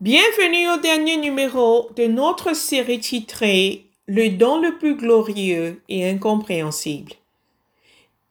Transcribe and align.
Bienvenue 0.00 0.66
au 0.70 0.78
dernier 0.78 1.18
numéro 1.18 1.90
de 1.94 2.06
notre 2.06 2.56
série 2.56 3.00
titrée 3.00 3.84
Le 4.06 4.30
don 4.30 4.58
le 4.58 4.78
plus 4.78 4.94
glorieux 4.94 5.82
et 5.90 6.08
incompréhensible. 6.08 7.12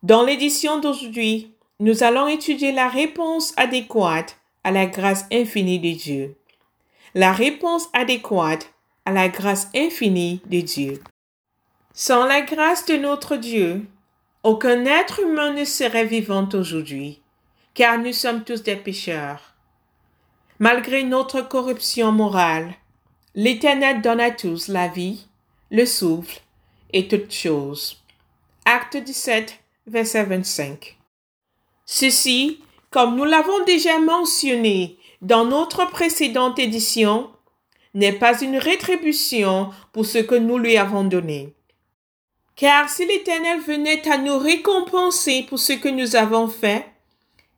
Dans 0.02 0.24
l'édition 0.24 0.80
d'aujourd'hui, 0.80 1.54
nous 1.80 2.02
allons 2.02 2.28
étudier 2.28 2.72
la 2.72 2.88
réponse 2.88 3.54
adéquate 3.56 4.38
à 4.64 4.72
la 4.72 4.88
grâce 4.88 5.28
infinie 5.32 5.78
de 5.78 5.96
Dieu. 5.96 6.36
La 7.14 7.34
réponse 7.34 7.88
adéquate 7.94 8.74
à 9.06 9.12
la 9.12 9.30
grâce 9.30 9.68
infinie 9.76 10.42
de 10.48 10.62
Dieu. 10.62 11.04
Sans 11.94 12.26
la 12.26 12.42
grâce 12.42 12.88
de 12.88 12.96
notre 12.96 13.36
Dieu, 13.36 13.86
aucun 14.42 14.86
être 14.86 15.20
humain 15.20 15.54
ne 15.54 15.66
serait 15.66 16.08
vivant 16.08 16.50
aujourd'hui, 16.52 17.22
car 17.76 18.00
nous 18.00 18.14
sommes 18.14 18.44
tous 18.44 18.64
des 18.64 18.76
pécheurs. 18.76 19.49
Malgré 20.62 21.04
notre 21.04 21.40
corruption 21.40 22.12
morale, 22.12 22.74
l'Éternel 23.34 24.02
donne 24.02 24.20
à 24.20 24.30
tous 24.30 24.68
la 24.68 24.90
vie, 24.90 25.26
le 25.72 25.86
souffle 25.86 26.42
et 26.92 27.08
toutes 27.08 27.32
choses. 27.32 28.04
Acte 28.66 28.98
17, 28.98 29.58
verset 29.88 30.26
25. 30.26 30.98
Ceci, 31.86 32.60
comme 32.92 33.16
nous 33.16 33.24
l'avons 33.24 33.64
déjà 33.64 34.00
mentionné 34.00 34.98
dans 35.22 35.46
notre 35.46 35.90
précédente 35.90 36.60
édition, 36.60 37.30
n'est 37.94 38.12
pas 38.12 38.42
une 38.42 38.58
rétribution 38.58 39.70
pour 39.94 40.06
ce 40.06 40.18
que 40.18 40.36
nous 40.36 40.58
lui 40.58 40.76
avons 40.76 41.06
donné. 41.06 41.54
Car 42.58 42.90
si 42.90 43.06
l'Éternel 43.06 43.62
venait 43.62 44.06
à 44.10 44.18
nous 44.18 44.38
récompenser 44.38 45.44
pour 45.44 45.58
ce 45.58 45.72
que 45.72 45.88
nous 45.88 46.18
avons 46.18 46.50
fait, 46.50 46.86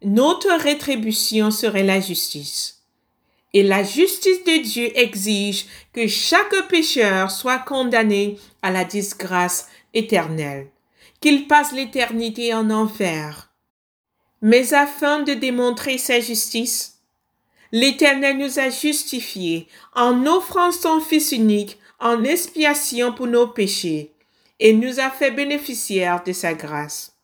notre 0.04 0.52
rétribution 0.62 1.50
serait 1.50 1.82
la 1.82 2.00
justice. 2.00 2.81
Et 3.54 3.64
la 3.64 3.84
justice 3.84 4.44
de 4.46 4.62
Dieu 4.62 4.92
exige 4.98 5.66
que 5.94 6.08
chaque 6.08 6.68
pécheur 6.70 7.32
soit 7.32 7.60
condamné 7.60 8.38
à 8.62 8.72
la 8.72 8.86
disgrâce 8.86 9.68
éternelle, 9.94 10.68
qu'il 11.20 11.48
passe 11.48 11.74
l'éternité 11.74 12.54
en 12.54 12.70
enfer. 12.70 13.52
Mais 14.42 14.74
afin 14.74 15.22
de 15.22 15.34
démontrer 15.34 15.98
sa 15.98 16.20
justice, 16.22 17.02
l'Éternel 17.74 18.38
nous 18.38 18.58
a 18.58 18.70
justifiés 18.70 19.68
en 19.96 20.26
offrant 20.26 20.72
son 20.72 21.02
Fils 21.02 21.32
unique 21.32 21.78
en 22.00 22.24
expiation 22.24 23.14
pour 23.14 23.28
nos 23.28 23.48
péchés 23.48 24.14
et 24.60 24.74
nous 24.74 25.00
a 25.00 25.10
fait 25.10 25.32
bénéficiaires 25.32 26.24
de 26.24 26.32
sa 26.32 26.54
grâce. 26.54 27.18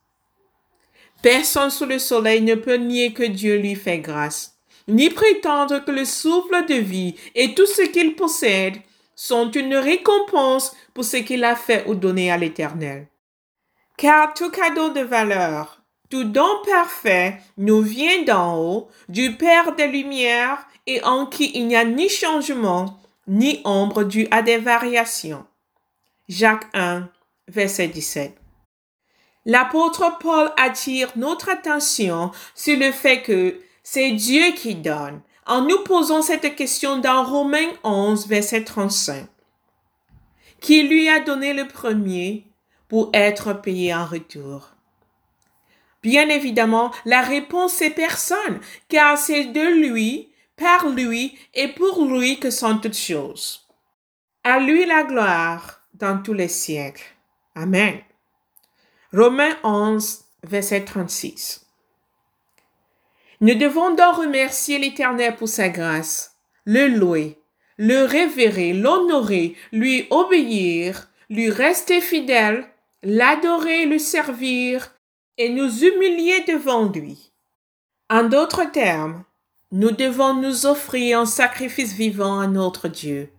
Personne 1.22 1.72
sous 1.72 1.86
le 1.86 2.00
soleil 2.00 2.42
ne 2.42 2.56
peut 2.56 2.76
nier 2.76 3.14
que 3.14 3.24
Dieu 3.24 3.58
lui 3.58 3.76
fait 3.76 4.00
grâce 4.00 4.57
ni 4.88 5.10
prétendre 5.10 5.84
que 5.84 5.92
le 5.92 6.06
souffle 6.06 6.66
de 6.66 6.76
vie 6.76 7.16
et 7.36 7.54
tout 7.54 7.66
ce 7.66 7.82
qu'il 7.82 8.16
possède 8.16 8.78
sont 9.16 9.52
une 9.52 9.76
récompense 9.76 10.76
pour 10.94 11.04
ce 11.04 11.18
qu'il 11.18 11.44
a 11.44 11.56
fait 11.56 11.86
ou 11.88 11.96
donné 11.96 12.32
à 12.32 12.38
l'Éternel. 12.38 13.08
Car 13.98 14.34
tout 14.34 14.52
cadeau 14.52 14.90
de 14.90 15.02
valeur, 15.02 15.82
tout 16.10 16.24
don 16.24 16.62
parfait 16.66 17.40
nous 17.58 17.82
vient 17.82 18.24
d'en 18.24 18.58
haut, 18.58 18.90
du 19.10 19.36
Père 19.36 19.76
des 19.76 19.88
Lumières, 19.88 20.66
et 20.86 21.04
en 21.04 21.26
qui 21.26 21.52
il 21.56 21.68
n'y 21.68 21.76
a 21.76 21.84
ni 21.84 22.08
changement, 22.08 23.00
ni 23.28 23.60
ombre 23.66 24.04
dû 24.04 24.28
à 24.32 24.42
des 24.42 24.58
variations. 24.58 25.46
Jacques 26.30 26.68
1, 26.74 27.10
verset 27.50 27.88
17. 27.90 28.38
L'apôtre 29.46 30.18
Paul 30.20 30.52
attire 30.58 31.12
notre 31.16 31.50
attention 31.50 32.32
sur 32.54 32.78
le 32.78 32.92
fait 32.92 33.22
que 33.22 33.60
c'est 33.90 34.12
Dieu 34.12 34.52
qui 34.52 34.76
donne. 34.76 35.22
En 35.46 35.62
nous 35.62 35.82
posant 35.84 36.22
cette 36.22 36.58
question 36.58 36.98
dans 36.98 37.24
Romains 37.24 37.72
11, 37.86 38.28
verset 38.28 38.66
35. 38.66 39.30
Qui 40.60 40.84
lui 40.84 41.08
a 41.08 41.22
donné 41.22 41.54
le 41.54 41.70
premier 41.70 42.46
pour 42.90 43.10
être 43.14 43.54
payé 43.54 43.96
en 43.96 44.06
retour? 44.06 44.72
Bien 46.04 46.28
évidemment, 46.28 46.92
la 47.06 47.22
réponse 47.22 47.82
est 47.82 47.92
personne, 47.92 48.60
car 48.90 49.18
c'est 49.18 49.46
de 49.46 49.80
lui, 49.82 50.34
par 50.58 50.90
lui 50.90 51.38
et 51.54 51.70
pour 51.70 52.04
lui 52.04 52.42
que 52.42 52.50
sont 52.50 52.80
toutes 52.80 52.98
choses. 52.98 53.70
À 54.44 54.60
lui 54.60 54.86
la 54.86 55.04
gloire 55.04 55.82
dans 55.94 56.22
tous 56.22 56.34
les 56.34 56.50
siècles. 56.50 57.16
Amen. 57.56 58.02
Romains 59.14 59.56
11, 59.64 60.26
verset 60.44 60.84
36. 60.84 61.67
Nous 63.40 63.56
devons 63.56 63.94
donc 63.94 64.16
remercier 64.16 64.80
l'Éternel 64.80 65.36
pour 65.36 65.48
sa 65.48 65.70
grâce, 65.70 66.38
le 66.66 66.88
louer, 66.88 67.38
le 67.78 68.04
révérer, 68.04 68.74
l'honorer, 68.74 69.56
lui 69.72 70.08
obéir, 70.10 71.10
lui 71.30 71.50
rester 71.50 72.02
fidèle, 72.02 72.66
l'adorer, 73.04 73.86
le 73.86 74.00
servir 74.00 74.96
et 75.38 75.50
nous 75.50 75.84
humilier 75.84 76.44
devant 76.48 76.90
lui. 76.90 77.32
En 78.10 78.24
d'autres 78.24 78.72
termes, 78.72 79.24
nous 79.72 79.92
devons 79.92 80.34
nous 80.34 80.66
offrir 80.66 81.20
en 81.20 81.26
sacrifice 81.26 81.94
vivant 81.94 82.40
à 82.40 82.48
notre 82.48 82.88
Dieu. 82.88 83.30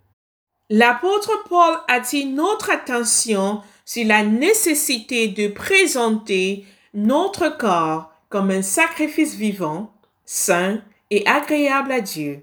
L'apôtre 0.70 1.44
Paul 1.48 1.78
attire 1.88 2.26
notre 2.26 2.70
attention 2.70 3.62
sur 3.84 4.06
la 4.06 4.22
nécessité 4.22 5.28
de 5.28 5.48
présenter 5.48 6.66
notre 6.92 7.48
corps 7.56 8.12
comme 8.28 8.50
un 8.50 8.62
sacrifice 8.62 9.34
vivant, 9.34 9.92
saint 10.24 10.82
et 11.10 11.26
agréable 11.26 11.92
à 11.92 12.00
Dieu. 12.00 12.42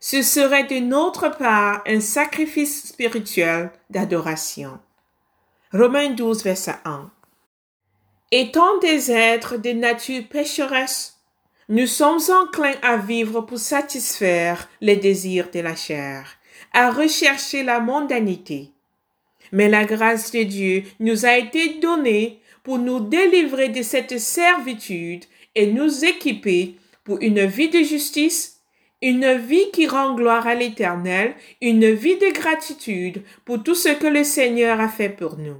Ce 0.00 0.22
serait 0.22 0.64
de 0.64 0.78
notre 0.80 1.28
part 1.28 1.82
un 1.86 2.00
sacrifice 2.00 2.88
spirituel 2.88 3.70
d'adoration. 3.90 4.78
Romains 5.72 6.10
12, 6.10 6.44
verset 6.44 6.76
1. 6.84 7.10
Étant 8.30 8.78
des 8.78 9.10
êtres 9.10 9.56
de 9.56 9.70
nature 9.70 10.26
pécheresse, 10.28 11.18
nous 11.68 11.86
sommes 11.86 12.20
enclins 12.30 12.76
à 12.82 12.96
vivre 12.96 13.40
pour 13.40 13.58
satisfaire 13.58 14.68
les 14.80 14.96
désirs 14.96 15.50
de 15.50 15.60
la 15.60 15.74
chair, 15.74 16.28
à 16.72 16.90
rechercher 16.90 17.62
la 17.62 17.80
mondanité. 17.80 18.72
Mais 19.52 19.68
la 19.68 19.84
grâce 19.84 20.30
de 20.32 20.42
Dieu 20.42 20.84
nous 21.00 21.24
a 21.24 21.38
été 21.38 21.78
donnée 21.80 22.42
pour 22.64 22.78
nous 22.78 22.98
délivrer 22.98 23.68
de 23.68 23.82
cette 23.82 24.18
servitude 24.18 25.24
et 25.54 25.68
nous 25.68 26.04
équiper 26.04 26.76
pour 27.04 27.18
une 27.20 27.44
vie 27.44 27.68
de 27.68 27.82
justice, 27.82 28.62
une 29.02 29.34
vie 29.34 29.70
qui 29.72 29.86
rend 29.86 30.14
gloire 30.14 30.46
à 30.46 30.54
l'Éternel, 30.54 31.34
une 31.60 31.92
vie 31.92 32.16
de 32.16 32.32
gratitude 32.32 33.22
pour 33.44 33.62
tout 33.62 33.74
ce 33.74 33.90
que 33.90 34.06
le 34.06 34.24
Seigneur 34.24 34.80
a 34.80 34.88
fait 34.88 35.10
pour 35.10 35.36
nous. 35.36 35.58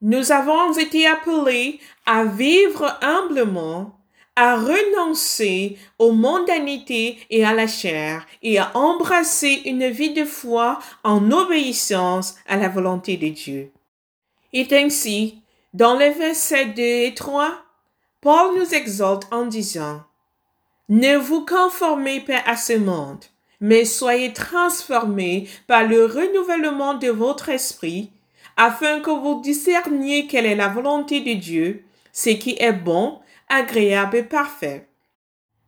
Nous 0.00 0.32
avons 0.32 0.72
été 0.72 1.06
appelés 1.06 1.78
à 2.06 2.24
vivre 2.24 2.98
humblement, 3.02 4.00
à 4.34 4.56
renoncer 4.56 5.76
aux 5.98 6.12
mondanités 6.12 7.18
et 7.30 7.44
à 7.44 7.52
la 7.52 7.66
chair, 7.66 8.26
et 8.42 8.58
à 8.58 8.74
embrasser 8.76 9.62
une 9.66 9.88
vie 9.90 10.14
de 10.14 10.24
foi 10.24 10.78
en 11.04 11.30
obéissance 11.30 12.36
à 12.46 12.56
la 12.56 12.68
volonté 12.68 13.16
de 13.18 13.28
Dieu. 13.28 13.72
Et 14.52 14.66
ainsi, 14.72 15.43
dans 15.74 15.98
les 15.98 16.10
versets 16.10 16.66
2 16.66 16.82
et 16.82 17.14
3, 17.14 17.52
Paul 18.20 18.56
nous 18.56 18.74
exhorte 18.74 19.26
en 19.32 19.44
disant, 19.44 20.02
Ne 20.88 21.16
vous 21.16 21.44
conformez 21.44 22.20
pas 22.20 22.40
à 22.46 22.56
ce 22.56 22.74
monde, 22.74 23.24
mais 23.60 23.84
soyez 23.84 24.32
transformés 24.32 25.48
par 25.66 25.84
le 25.84 26.06
renouvellement 26.06 26.94
de 26.94 27.08
votre 27.08 27.48
esprit, 27.48 28.12
afin 28.56 29.00
que 29.00 29.10
vous 29.10 29.40
discerniez 29.42 30.28
quelle 30.28 30.46
est 30.46 30.54
la 30.54 30.68
volonté 30.68 31.20
de 31.20 31.32
Dieu, 31.32 31.84
ce 32.12 32.30
qui 32.30 32.56
est 32.60 32.72
bon, 32.72 33.18
agréable 33.48 34.18
et 34.18 34.22
parfait. 34.22 34.88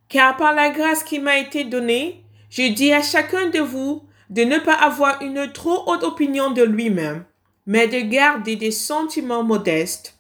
Car 0.09 0.37
par 0.37 0.55
la 0.55 0.71
grâce 0.71 1.03
qui 1.03 1.19
m'a 1.19 1.39
été 1.39 1.65
donnée, 1.65 2.23
je 2.49 2.63
dis 2.63 2.93
à 2.93 3.03
chacun 3.03 3.51
de 3.51 3.59
vous 3.59 4.05
de 4.31 4.45
ne 4.45 4.59
pas 4.59 4.75
avoir 4.75 5.21
une 5.21 5.51
trop 5.53 5.83
haute 5.91 6.05
opinion 6.05 6.53
de 6.53 6.63
lui-même, 6.63 7.25
mais 7.67 7.89
de 7.89 8.01
garder 8.01 8.57
des 8.57 8.71
sentiments 8.71 9.43
modestes, 9.43 10.17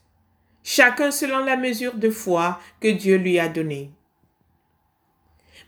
chacun 0.64 1.10
selon 1.10 1.38
la 1.44 1.56
mesure 1.56 1.94
de 1.94 2.10
foi 2.10 2.60
que 2.80 2.88
Dieu 2.88 3.16
lui 3.16 3.38
a 3.38 3.48
donnée. 3.48 3.90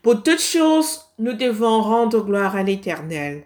Pour 0.01 0.23
toutes 0.23 0.41
choses, 0.41 1.01
nous 1.17 1.33
devons 1.33 1.81
rendre 1.81 2.23
gloire 2.23 2.55
à 2.55 2.63
l'Éternel, 2.63 3.45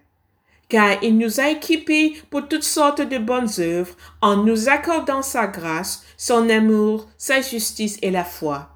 car 0.70 1.04
il 1.04 1.18
nous 1.18 1.40
a 1.40 1.50
équipés 1.50 2.14
pour 2.30 2.48
toutes 2.48 2.64
sortes 2.64 3.02
de 3.02 3.18
bonnes 3.18 3.50
œuvres 3.60 3.96
en 4.22 4.38
nous 4.38 4.70
accordant 4.70 5.22
sa 5.22 5.48
grâce, 5.48 6.04
son 6.18 6.50
amour, 6.50 7.08
sa 7.18 7.42
justice 7.42 7.98
et 8.02 8.12
la 8.12 8.24
foi. 8.24 8.70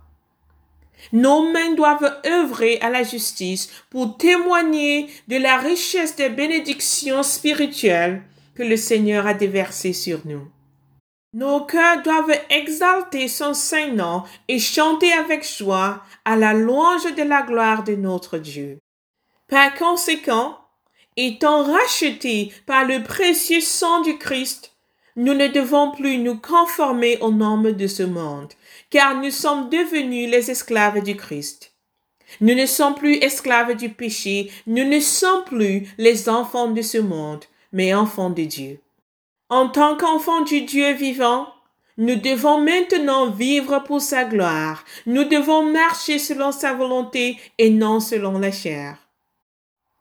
Nos 1.13 1.51
mains 1.51 1.73
doivent 1.75 2.19
œuvrer 2.25 2.79
à 2.81 2.89
la 2.89 3.03
justice 3.03 3.69
pour 3.89 4.17
témoigner 4.17 5.07
de 5.27 5.37
la 5.37 5.57
richesse 5.57 6.15
des 6.15 6.29
bénédictions 6.29 7.23
spirituelles 7.23 8.23
le 8.63 8.77
Seigneur 8.77 9.27
a 9.27 9.33
déversé 9.33 9.93
sur 9.93 10.21
nous. 10.25 10.47
Nos 11.33 11.65
cœurs 11.65 12.01
doivent 12.03 12.39
exalter 12.49 13.27
son 13.27 13.53
saint 13.53 13.91
nom 13.91 14.23
et 14.47 14.59
chanter 14.59 15.11
avec 15.11 15.47
joie 15.47 16.01
à 16.25 16.35
la 16.35 16.53
louange 16.53 17.13
de 17.15 17.23
la 17.23 17.41
gloire 17.41 17.83
de 17.83 17.95
notre 17.95 18.37
Dieu. 18.37 18.79
Par 19.47 19.75
conséquent, 19.75 20.57
étant 21.15 21.63
rachetés 21.63 22.51
par 22.65 22.85
le 22.85 23.03
précieux 23.03 23.61
sang 23.61 24.01
du 24.01 24.17
Christ, 24.17 24.73
nous 25.15 25.33
ne 25.33 25.47
devons 25.47 25.91
plus 25.91 26.17
nous 26.19 26.37
conformer 26.37 27.17
aux 27.19 27.31
normes 27.31 27.71
de 27.71 27.87
ce 27.87 28.03
monde, 28.03 28.53
car 28.89 29.19
nous 29.19 29.31
sommes 29.31 29.69
devenus 29.69 30.29
les 30.29 30.51
esclaves 30.51 31.03
du 31.03 31.15
Christ. 31.15 31.73
Nous 32.39 32.53
ne 32.53 32.65
sommes 32.65 32.95
plus 32.95 33.15
esclaves 33.15 33.75
du 33.75 33.89
péché, 33.89 34.51
nous 34.67 34.83
ne 34.83 34.99
sommes 34.99 35.43
plus 35.45 35.87
les 35.97 36.29
enfants 36.29 36.71
de 36.71 36.81
ce 36.81 36.97
monde, 36.99 37.45
mais 37.71 37.93
enfants 37.93 38.29
de 38.29 38.43
Dieu. 38.43 38.81
En 39.49 39.69
tant 39.69 39.95
qu'enfants 39.95 40.41
du 40.41 40.61
Dieu 40.61 40.91
vivant, 40.93 41.47
nous 41.97 42.15
devons 42.15 42.61
maintenant 42.61 43.29
vivre 43.29 43.79
pour 43.79 44.01
sa 44.01 44.23
gloire. 44.23 44.83
Nous 45.05 45.23
devons 45.23 45.63
marcher 45.63 46.19
selon 46.19 46.51
sa 46.51 46.73
volonté 46.73 47.37
et 47.57 47.69
non 47.69 47.99
selon 47.99 48.37
la 48.37 48.51
chair. 48.51 48.97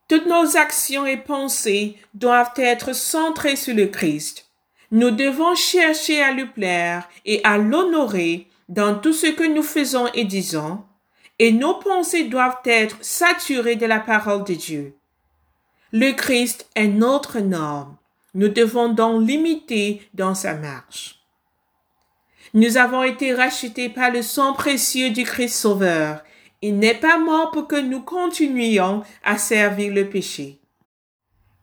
Toutes 0.08 0.26
nos 0.26 0.56
actions 0.56 1.06
et 1.06 1.16
pensées 1.16 1.96
doivent 2.14 2.52
être 2.56 2.94
centrées 2.94 3.56
sur 3.56 3.74
le 3.74 3.86
Christ. 3.86 4.50
Nous 4.92 5.10
devons 5.10 5.54
chercher 5.54 6.22
à 6.22 6.32
lui 6.32 6.46
plaire 6.46 7.08
et 7.24 7.40
à 7.44 7.58
l'honorer 7.58 8.46
dans 8.68 8.98
tout 8.98 9.12
ce 9.12 9.26
que 9.26 9.44
nous 9.44 9.62
faisons 9.62 10.06
et 10.14 10.24
disons, 10.24 10.84
et 11.38 11.52
nos 11.52 11.74
pensées 11.74 12.24
doivent 12.24 12.60
être 12.64 12.96
saturées 13.00 13.76
de 13.76 13.86
la 13.86 14.00
parole 14.00 14.44
de 14.44 14.54
Dieu. 14.54 14.94
Le 15.98 16.12
Christ 16.12 16.68
est 16.74 16.88
notre 16.88 17.38
norme. 17.38 17.96
Nous 18.34 18.48
devons 18.48 18.90
donc 18.90 19.26
l'imiter 19.26 20.06
dans 20.12 20.34
sa 20.34 20.52
marche. 20.52 21.20
Nous 22.52 22.76
avons 22.76 23.02
été 23.02 23.32
rachetés 23.32 23.88
par 23.88 24.10
le 24.10 24.20
sang 24.20 24.52
précieux 24.52 25.08
du 25.08 25.24
Christ 25.24 25.56
Sauveur. 25.56 26.22
Il 26.60 26.78
n'est 26.78 27.00
pas 27.00 27.16
mort 27.16 27.50
pour 27.50 27.66
que 27.66 27.80
nous 27.80 28.02
continuions 28.02 29.04
à 29.24 29.38
servir 29.38 29.90
le 29.94 30.06
péché. 30.06 30.60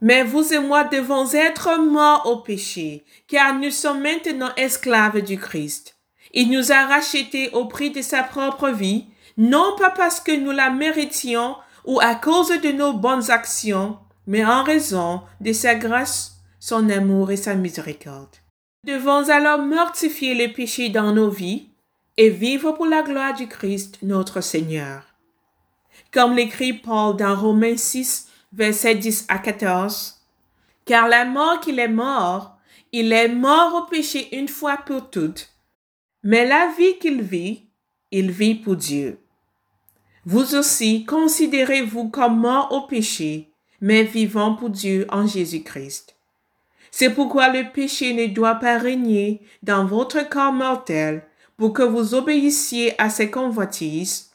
Mais 0.01 0.23
vous 0.23 0.51
et 0.51 0.57
moi 0.57 0.83
devons 0.83 1.31
être 1.33 1.77
morts 1.77 2.25
au 2.25 2.37
péché, 2.37 3.05
car 3.27 3.53
nous 3.53 3.69
sommes 3.69 4.01
maintenant 4.01 4.49
esclaves 4.57 5.21
du 5.21 5.37
Christ. 5.37 5.95
Il 6.33 6.49
nous 6.49 6.71
a 6.71 6.87
rachetés 6.87 7.51
au 7.51 7.65
prix 7.65 7.91
de 7.91 8.01
sa 8.01 8.23
propre 8.23 8.69
vie, 8.69 9.05
non 9.37 9.75
pas 9.77 9.91
parce 9.91 10.19
que 10.19 10.35
nous 10.35 10.49
la 10.49 10.71
méritions 10.71 11.55
ou 11.85 11.99
à 11.99 12.15
cause 12.15 12.49
de 12.49 12.71
nos 12.71 12.93
bonnes 12.93 13.29
actions, 13.29 13.99
mais 14.27 14.45
en 14.45 14.63
raison 14.63 15.21
de 15.41 15.53
sa 15.53 15.75
grâce, 15.75 16.37
son 16.59 16.89
amour 16.89 17.31
et 17.31 17.37
sa 17.37 17.55
miséricorde. 17.55 18.35
Nous 18.85 18.93
devons 18.93 19.29
alors 19.29 19.59
mortifier 19.59 20.33
les 20.33 20.49
péchés 20.49 20.89
dans 20.89 21.11
nos 21.11 21.29
vies 21.29 21.69
et 22.17 22.29
vivre 22.29 22.71
pour 22.73 22.85
la 22.85 23.01
gloire 23.01 23.33
du 23.33 23.47
Christ 23.47 23.97
notre 24.01 24.41
Seigneur. 24.41 25.03
Comme 26.11 26.35
l'écrit 26.35 26.73
Paul 26.73 27.15
dans 27.17 27.35
Romains 27.35 27.77
6, 27.77 28.29
versets 28.53 28.95
10 28.95 29.25
à 29.29 29.39
14, 29.39 30.21
car 30.85 31.07
la 31.07 31.25
mort 31.25 31.59
qu'il 31.59 31.79
est 31.79 31.87
mort, 31.87 32.57
il 32.91 33.11
est 33.11 33.29
mort 33.29 33.73
au 33.75 33.89
péché 33.89 34.37
une 34.37 34.47
fois 34.47 34.77
pour 34.77 35.09
toutes, 35.09 35.49
mais 36.23 36.45
la 36.45 36.71
vie 36.77 36.97
qu'il 36.99 37.21
vit, 37.21 37.63
il 38.11 38.31
vit 38.31 38.55
pour 38.55 38.75
Dieu. 38.75 39.19
Vous 40.25 40.55
aussi, 40.55 41.03
considérez-vous 41.05 42.09
comme 42.09 42.39
mort 42.39 42.71
au 42.71 42.81
péché, 42.87 43.52
mais 43.83 44.03
vivant 44.03 44.55
pour 44.55 44.69
Dieu 44.69 45.05
en 45.09 45.27
Jésus-Christ. 45.27 46.15
C'est 46.89 47.09
pourquoi 47.09 47.49
le 47.49 47.69
péché 47.73 48.13
ne 48.13 48.27
doit 48.27 48.55
pas 48.55 48.77
régner 48.77 49.41
dans 49.61 49.85
votre 49.85 50.27
corps 50.29 50.53
mortel 50.53 51.21
pour 51.57 51.73
que 51.73 51.83
vous 51.83 52.13
obéissiez 52.13 52.99
à 52.99 53.09
ses 53.09 53.29
convoitises 53.29 54.31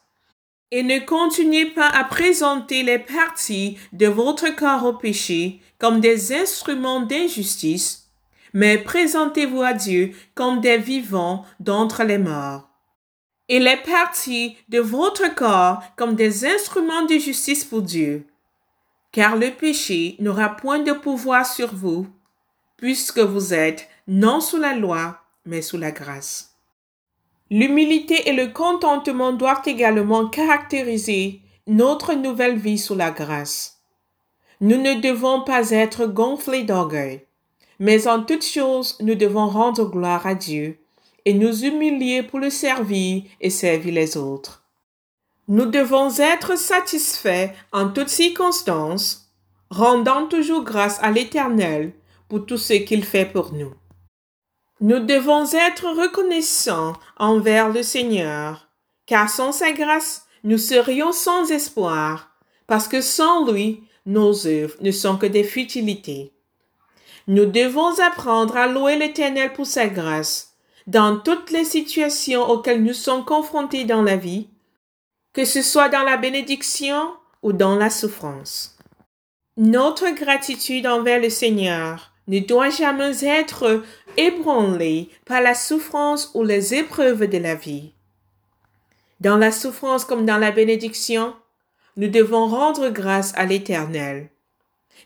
et 0.70 0.82
ne 0.82 0.98
continuez 0.98 1.64
pas 1.64 1.88
à 1.88 2.04
présenter 2.04 2.82
les 2.82 2.98
parties 2.98 3.78
de 3.94 4.06
votre 4.06 4.54
corps 4.54 4.84
au 4.84 4.92
péché 4.92 5.62
comme 5.78 6.00
des 6.00 6.34
instruments 6.34 7.00
d'injustice, 7.00 8.10
mais 8.52 8.76
présentez-vous 8.76 9.62
à 9.62 9.72
Dieu 9.72 10.12
comme 10.34 10.60
des 10.60 10.76
vivants 10.76 11.46
d'entre 11.58 12.04
les 12.04 12.18
morts 12.18 12.68
et 13.48 13.60
les 13.60 13.78
parties 13.78 14.58
de 14.68 14.78
votre 14.78 15.34
corps 15.34 15.82
comme 15.96 16.16
des 16.16 16.44
instruments 16.44 17.06
de 17.06 17.14
justice 17.14 17.64
pour 17.64 17.80
Dieu. 17.80 18.26
Car 19.12 19.36
le 19.36 19.50
péché 19.50 20.16
n'aura 20.18 20.50
point 20.50 20.80
de 20.80 20.92
pouvoir 20.92 21.46
sur 21.46 21.74
vous, 21.74 22.06
puisque 22.76 23.18
vous 23.18 23.54
êtes 23.54 23.88
non 24.06 24.40
sous 24.40 24.58
la 24.58 24.74
loi, 24.74 25.18
mais 25.44 25.62
sous 25.62 25.78
la 25.78 25.90
grâce. 25.90 26.56
L'humilité 27.50 28.28
et 28.28 28.34
le 28.34 28.48
contentement 28.48 29.32
doivent 29.32 29.66
également 29.66 30.28
caractériser 30.28 31.40
notre 31.66 32.14
nouvelle 32.14 32.58
vie 32.58 32.78
sous 32.78 32.94
la 32.94 33.10
grâce. 33.10 33.80
Nous 34.60 34.76
ne 34.76 35.00
devons 35.00 35.42
pas 35.42 35.70
être 35.70 36.06
gonflés 36.06 36.64
d'orgueil, 36.64 37.24
mais 37.78 38.06
en 38.06 38.22
toutes 38.22 38.44
choses 38.44 38.96
nous 39.00 39.14
devons 39.14 39.46
rendre 39.46 39.84
gloire 39.84 40.26
à 40.26 40.34
Dieu 40.34 40.78
et 41.24 41.34
nous 41.34 41.64
humilier 41.64 42.22
pour 42.22 42.38
le 42.38 42.50
servir 42.50 43.22
et 43.40 43.50
servir 43.50 43.94
les 43.94 44.16
autres. 44.16 44.57
Nous 45.50 45.64
devons 45.64 46.14
être 46.18 46.58
satisfaits 46.58 47.48
en 47.72 47.88
toutes 47.88 48.10
circonstances, 48.10 49.32
rendant 49.70 50.26
toujours 50.26 50.62
grâce 50.62 50.98
à 51.02 51.10
l'Éternel 51.10 51.94
pour 52.28 52.44
tout 52.44 52.58
ce 52.58 52.74
qu'il 52.74 53.02
fait 53.02 53.24
pour 53.24 53.54
nous. 53.54 53.72
Nous 54.82 55.00
devons 55.00 55.44
être 55.46 55.86
reconnaissants 55.86 56.92
envers 57.16 57.70
le 57.70 57.82
Seigneur, 57.82 58.68
car 59.06 59.30
sans 59.30 59.52
sa 59.52 59.72
grâce, 59.72 60.26
nous 60.44 60.58
serions 60.58 61.12
sans 61.12 61.50
espoir, 61.50 62.30
parce 62.66 62.86
que 62.86 63.00
sans 63.00 63.50
lui, 63.50 63.82
nos 64.04 64.46
œuvres 64.46 64.76
ne 64.82 64.90
sont 64.90 65.16
que 65.16 65.26
des 65.26 65.44
futilités. 65.44 66.34
Nous 67.26 67.46
devons 67.46 67.98
apprendre 68.00 68.56
à 68.56 68.66
louer 68.66 68.98
l'Éternel 68.98 69.54
pour 69.54 69.66
sa 69.66 69.88
grâce, 69.88 70.56
dans 70.86 71.18
toutes 71.18 71.50
les 71.50 71.64
situations 71.64 72.48
auxquelles 72.48 72.84
nous 72.84 72.92
sommes 72.92 73.24
confrontés 73.24 73.84
dans 73.84 74.02
la 74.02 74.16
vie, 74.16 74.48
que 75.38 75.44
ce 75.44 75.62
soit 75.62 75.88
dans 75.88 76.02
la 76.02 76.16
bénédiction 76.16 77.12
ou 77.44 77.52
dans 77.52 77.76
la 77.76 77.90
souffrance. 77.90 78.76
Notre 79.56 80.10
gratitude 80.10 80.84
envers 80.84 81.20
le 81.20 81.30
Seigneur 81.30 82.10
ne 82.26 82.40
doit 82.40 82.70
jamais 82.70 83.24
être 83.24 83.84
ébranlée 84.16 85.10
par 85.26 85.40
la 85.40 85.54
souffrance 85.54 86.32
ou 86.34 86.42
les 86.42 86.74
épreuves 86.74 87.28
de 87.28 87.38
la 87.38 87.54
vie. 87.54 87.92
Dans 89.20 89.36
la 89.36 89.52
souffrance 89.52 90.04
comme 90.04 90.26
dans 90.26 90.38
la 90.38 90.50
bénédiction, 90.50 91.36
nous 91.96 92.08
devons 92.08 92.48
rendre 92.48 92.88
grâce 92.88 93.32
à 93.36 93.44
l'Éternel, 93.44 94.30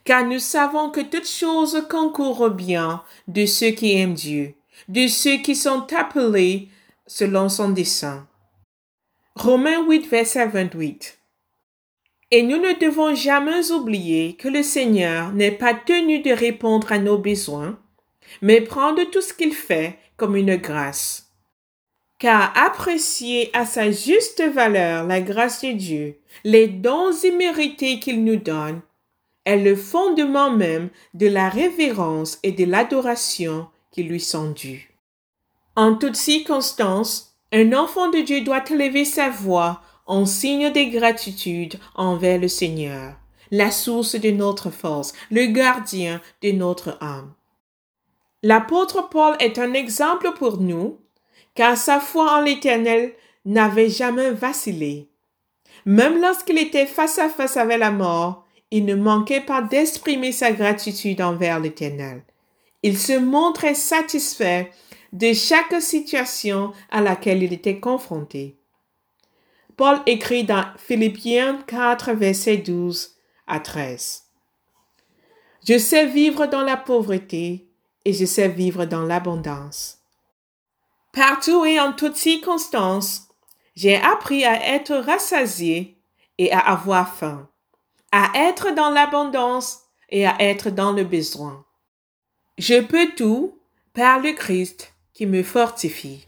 car 0.05 0.25
nous 0.25 0.39
savons 0.39 0.89
que 0.89 1.03
toutes 1.03 1.29
choses 1.29 1.86
concourent 1.91 2.48
bien 2.48 3.03
de 3.29 3.44
ceux 3.44 3.72
qui 3.72 3.98
aiment 3.98 4.15
Dieu, 4.15 4.55
de 4.89 5.08
ceux 5.08 5.43
qui 5.43 5.55
sont 5.55 5.93
appelés 5.93 6.70
selon 7.06 7.51
son 7.51 7.69
dessein. 7.69 8.27
Romains 9.34 9.86
8, 9.86 10.08
verset 10.08 10.46
28. 10.46 11.19
Et 12.32 12.43
nous 12.43 12.58
ne 12.58 12.79
devons 12.79 13.15
jamais 13.15 13.72
oublier 13.72 14.34
que 14.34 14.46
le 14.46 14.62
Seigneur 14.62 15.32
n'est 15.32 15.51
pas 15.51 15.72
tenu 15.72 16.20
de 16.20 16.31
répondre 16.31 16.93
à 16.93 16.98
nos 16.98 17.17
besoins, 17.17 17.79
mais 18.43 18.60
prendre 18.60 19.03
tout 19.05 19.22
ce 19.22 19.32
qu'il 19.32 19.55
fait 19.55 19.98
comme 20.19 20.36
une 20.36 20.56
grâce. 20.56 21.32
Car 22.19 22.53
apprécier 22.58 23.48
à 23.55 23.65
sa 23.65 23.91
juste 23.91 24.43
valeur 24.43 25.06
la 25.06 25.22
grâce 25.22 25.62
de 25.62 25.72
Dieu, 25.72 26.19
les 26.44 26.69
dons 26.69 27.12
immérités 27.24 28.01
qu'il 28.01 28.24
nous 28.24 28.36
donne, 28.36 28.82
est 29.46 29.56
le 29.56 29.77
fondement 29.77 30.51
même 30.51 30.91
de 31.15 31.27
la 31.27 31.48
révérence 31.48 32.39
et 32.43 32.53
de 32.53 32.67
l'adoration 32.67 33.67
qui 33.93 34.03
lui 34.03 34.20
sont 34.20 34.51
dus. 34.51 34.94
En 35.74 35.94
toutes 35.94 36.17
circonstances, 36.17 37.31
un 37.53 37.73
enfant 37.75 38.09
de 38.09 38.19
Dieu 38.19 38.41
doit 38.41 38.65
élever 38.71 39.05
sa 39.05 39.29
voix 39.29 39.82
en 40.06 40.27
signe 40.27 40.73
de 40.73 40.91
gratitude 40.91 41.79
envers 41.94 42.41
le 42.41 42.49
Seigneur, 42.49 43.15
la 43.51 43.71
source 43.71 44.15
de 44.17 44.31
notre 44.31 44.71
force, 44.71 45.13
le 45.31 45.47
gardien 45.47 46.21
de 46.43 46.51
notre 46.53 46.97
âme. 47.01 47.32
L'apôtre 48.43 49.09
Paul 49.11 49.37
est 49.39 49.59
un 49.59 49.75
exemple 49.75 50.32
pour 50.37 50.61
nous, 50.61 50.99
car 51.55 51.77
sa 51.77 52.01
foi 52.01 52.39
en 52.39 52.41
l'Éternel 52.41 53.13
n'avait 53.44 53.91
jamais 53.91 54.31
vacillé. 54.31 55.09
Même 55.85 56.21
lorsqu'il 56.21 56.59
était 56.59 56.87
face 56.87 57.19
à 57.19 57.29
face 57.29 57.56
avec 57.56 57.79
la 57.79 57.91
mort, 57.91 58.47
il 58.71 58.87
ne 58.87 58.94
manquait 58.94 59.41
pas 59.41 59.61
d'exprimer 59.61 60.32
sa 60.32 60.51
gratitude 60.53 61.21
envers 61.21 61.61
l'Éternel. 61.61 62.23
Il 62.82 62.99
se 62.99 63.19
montrait 63.19 63.75
satisfait 63.75 64.71
de 65.12 65.32
chaque 65.34 65.81
situation 65.81 66.72
à 66.90 67.00
laquelle 67.00 67.42
il 67.42 67.52
était 67.52 67.81
confronté. 67.81 68.58
Paul 69.76 70.00
écrit 70.06 70.44
dans 70.44 70.64
Philippiens 70.76 71.62
4, 71.66 72.12
verset 72.12 72.58
12 72.58 73.16
à 73.46 73.60
13. 73.60 74.24
Je 75.66 75.78
sais 75.78 76.06
vivre 76.06 76.46
dans 76.46 76.62
la 76.62 76.76
pauvreté 76.76 77.69
et 78.04 78.12
je 78.12 78.24
sais 78.24 78.48
vivre 78.48 78.84
dans 78.84 79.02
l'abondance. 79.02 79.98
Partout 81.12 81.64
et 81.64 81.78
en 81.78 81.92
toutes 81.92 82.16
circonstances, 82.16 83.28
j'ai 83.74 83.96
appris 83.96 84.44
à 84.44 84.74
être 84.74 84.94
rassasié 84.94 85.98
et 86.38 86.52
à 86.52 86.58
avoir 86.58 87.14
faim, 87.14 87.48
à 88.10 88.31
être 88.34 88.74
dans 88.74 88.90
l'abondance 88.90 89.82
et 90.08 90.26
à 90.26 90.36
être 90.40 90.70
dans 90.70 90.92
le 90.92 91.04
besoin. 91.04 91.64
Je 92.58 92.81
peux 92.81 93.14
tout 93.14 93.58
par 93.94 94.20
le 94.20 94.32
Christ 94.32 94.92
me 95.26 95.43
fortifie. 95.43 96.26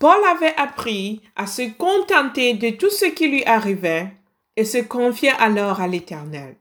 Paul 0.00 0.22
avait 0.24 0.54
appris 0.56 1.20
à 1.36 1.46
se 1.46 1.70
contenter 1.76 2.54
de 2.54 2.70
tout 2.70 2.90
ce 2.90 3.06
qui 3.06 3.28
lui 3.28 3.44
arrivait 3.44 4.08
et 4.56 4.64
se 4.64 4.78
confiait 4.78 5.32
alors 5.38 5.80
à 5.80 5.86
l'Éternel. 5.86 6.56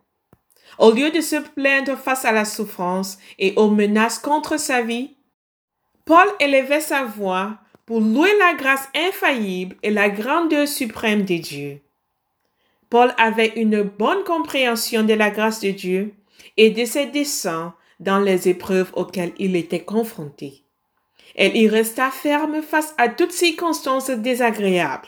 Au 0.79 0.91
lieu 0.91 1.11
de 1.11 1.21
se 1.21 1.35
plaindre 1.35 1.97
face 1.97 2.25
à 2.25 2.31
la 2.31 2.45
souffrance 2.45 3.17
et 3.37 3.53
aux 3.55 3.69
menaces 3.69 4.19
contre 4.19 4.57
sa 4.57 4.81
vie, 4.81 5.15
Paul 6.05 6.27
élevait 6.39 6.81
sa 6.81 7.03
voix 7.03 7.57
pour 7.85 7.99
louer 7.99 8.31
la 8.39 8.53
grâce 8.53 8.87
infaillible 8.95 9.75
et 9.83 9.91
la 9.91 10.09
grandeur 10.09 10.67
suprême 10.67 11.23
de 11.23 11.37
Dieu. 11.37 11.81
Paul 12.89 13.13
avait 13.17 13.53
une 13.55 13.83
bonne 13.83 14.23
compréhension 14.23 15.03
de 15.03 15.13
la 15.13 15.31
grâce 15.31 15.59
de 15.59 15.71
Dieu 15.71 16.13
et 16.57 16.69
de 16.69 16.85
ses 16.85 17.07
desseins 17.07 17.73
dans 17.99 18.19
les 18.19 18.49
épreuves 18.49 18.91
auxquelles 18.95 19.33
il 19.37 19.55
était 19.55 19.83
confronté. 19.83 20.62
Elle 21.35 21.57
y 21.57 21.67
resta 21.67 22.11
ferme 22.11 22.61
face 22.61 22.93
à 22.97 23.09
toutes 23.09 23.31
circonstances 23.31 24.09
désagréables. 24.09 25.07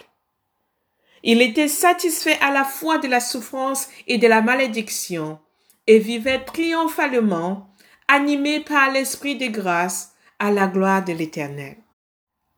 Il 1.23 1.41
était 1.41 1.67
satisfait 1.67 2.37
à 2.41 2.51
la 2.51 2.63
fois 2.63 2.97
de 2.97 3.07
la 3.07 3.19
souffrance 3.19 3.89
et 4.07 4.17
de 4.17 4.27
la 4.27 4.41
malédiction 4.41 5.39
et 5.87 5.99
vivait 5.99 6.43
triomphalement, 6.43 7.69
animé 8.07 8.59
par 8.59 8.91
l'Esprit 8.91 9.35
de 9.35 9.47
grâce 9.47 10.13
à 10.39 10.51
la 10.51 10.67
gloire 10.67 11.03
de 11.03 11.13
l'Éternel. 11.13 11.77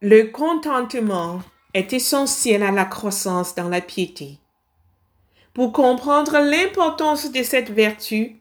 Le 0.01 0.23
contentement 0.25 1.41
est 1.73 1.93
essentiel 1.93 2.63
à 2.63 2.71
la 2.71 2.85
croissance 2.85 3.55
dans 3.55 3.69
la 3.69 3.81
piété. 3.81 4.39
Pour 5.53 5.71
comprendre 5.71 6.39
l'importance 6.39 7.31
de 7.31 7.43
cette 7.43 7.71
vertu, 7.71 8.37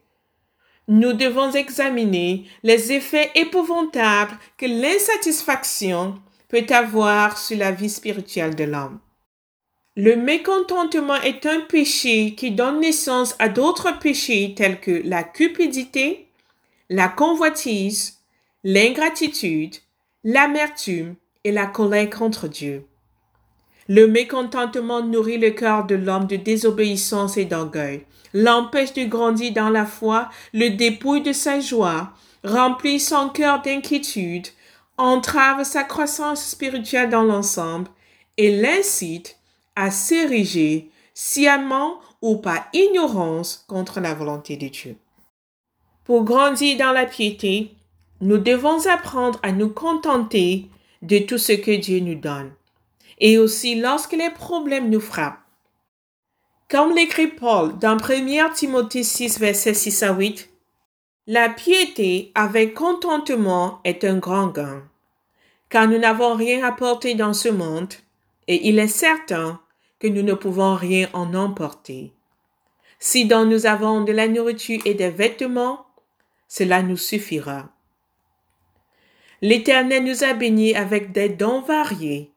nous 0.88 1.12
devons 1.12 1.50
examiner 1.52 2.45
les 2.62 2.93
effets 2.93 3.31
épouvantables 3.35 4.38
que 4.57 4.66
l'insatisfaction 4.66 6.21
peut 6.49 6.66
avoir 6.71 7.38
sur 7.38 7.59
la 7.59 7.73
vie 7.73 7.90
spirituelle 7.90 8.55
de 8.55 8.64
l'homme. 8.64 9.00
Le 9.97 10.14
mécontentement 10.14 11.16
est 11.23 11.47
un 11.47 11.61
péché 11.61 12.35
qui 12.35 12.50
donne 12.50 12.81
naissance 12.81 13.35
à 13.38 13.49
d'autres 13.49 13.99
péchés 13.99 14.55
tels 14.55 14.78
que 14.78 15.02
la 15.05 15.25
cupidité, 15.25 16.28
la 16.90 17.09
convoitise, 17.09 18.19
l'ingratitude, 18.62 19.76
l'amertume 20.23 21.14
et 21.45 21.52
la 21.52 21.66
colère 21.66 22.11
contre 22.11 22.47
Dieu. 22.47 22.85
Le 23.88 24.07
mécontentement 24.07 25.02
nourrit 25.02 25.38
le 25.38 25.50
cœur 25.50 25.85
de 25.85 25.95
l'homme 25.95 26.26
de 26.26 26.37
désobéissance 26.37 27.37
et 27.37 27.45
d'orgueil, 27.45 28.05
l'empêche 28.35 28.93
de 28.95 29.05
grandir 29.05 29.52
dans 29.52 29.71
la 29.71 29.87
foi, 29.87 30.28
le 30.52 30.71
dépouille 30.71 31.23
de 31.23 31.33
sa 31.33 31.61
joie, 31.61 32.12
remplit 32.43 33.00
son 33.00 33.28
cœur 33.28 33.62
d'inquiétude, 33.62 34.49
entrave 34.99 35.64
sa 35.64 35.85
croissance 35.85 36.45
spirituelle 36.45 37.11
dans 37.11 37.23
l'ensemble 37.23 37.88
et 38.37 38.61
l'incite 38.61 39.37
à 39.75 39.90
s'ériger 39.90 40.90
sciemment 41.14 42.00
ou 42.23 42.37
par 42.37 42.66
ignorance 42.73 43.64
contre 43.69 44.00
la 44.00 44.14
volonté 44.14 44.57
de 44.57 44.69
Dieu. 44.69 44.97
Pour 46.05 46.25
grandir 46.25 46.78
dans 46.78 46.93
la 46.93 47.07
piété, 47.07 47.73
nous 48.21 48.38
devons 48.38 48.87
apprendre 48.87 49.38
à 49.43 49.52
nous 49.52 49.69
contenter 49.69 50.66
de 51.02 51.19
tout 51.19 51.38
ce 51.38 51.52
que 51.52 51.76
Dieu 51.76 52.00
nous 52.00 52.14
donne, 52.14 52.52
et 53.18 53.38
aussi 53.38 53.80
lorsque 53.80 54.12
les 54.12 54.30
problèmes 54.30 54.90
nous 54.90 55.00
frappent. 55.00 55.40
Comme 56.68 56.94
l'écrit 56.94 57.28
Paul 57.28 57.78
dans 57.78 57.96
1 57.96 58.50
Timothée 58.50 59.04
6, 59.04 59.38
verset 59.38 59.75
6 59.75 60.02
à 60.02 60.12
8, 60.12 60.50
La 61.26 61.49
piété 61.49 62.32
avec 62.35 62.75
contentement 62.75 63.80
est 63.85 64.04
un 64.04 64.18
grand 64.18 64.49
gain, 64.49 64.82
car 65.68 65.87
nous 65.88 65.99
n'avons 65.99 66.35
rien 66.35 66.64
à 66.64 66.73
porter 66.73 67.14
dans 67.14 67.35
ce 67.35 67.49
monde, 67.49 67.94
et 68.49 68.68
il 68.68 68.78
est 68.78 68.88
certain 68.88 69.61
que 69.99 70.08
nous 70.08 70.23
ne 70.23 70.35
pouvons 70.35 70.75
rien 70.75 71.08
en 71.12 71.35
emporter. 71.35 72.12
Si 72.99 73.26
donc 73.26 73.49
nous 73.49 73.66
avons 73.66 74.02
de 74.02 74.12
la 74.12 74.28
nourriture 74.28 74.80
et 74.85 74.94
des 74.94 75.11
vêtements, 75.11 75.87
cela 76.49 76.82
nous 76.82 76.96
suffira. 76.96 77.68
L'Éternel 79.42 80.04
nous 80.04 80.25
a 80.25 80.32
bénis 80.32 80.75
avec 80.75 81.12
des 81.12 81.28
dons 81.28 81.61
variés. 81.61 82.32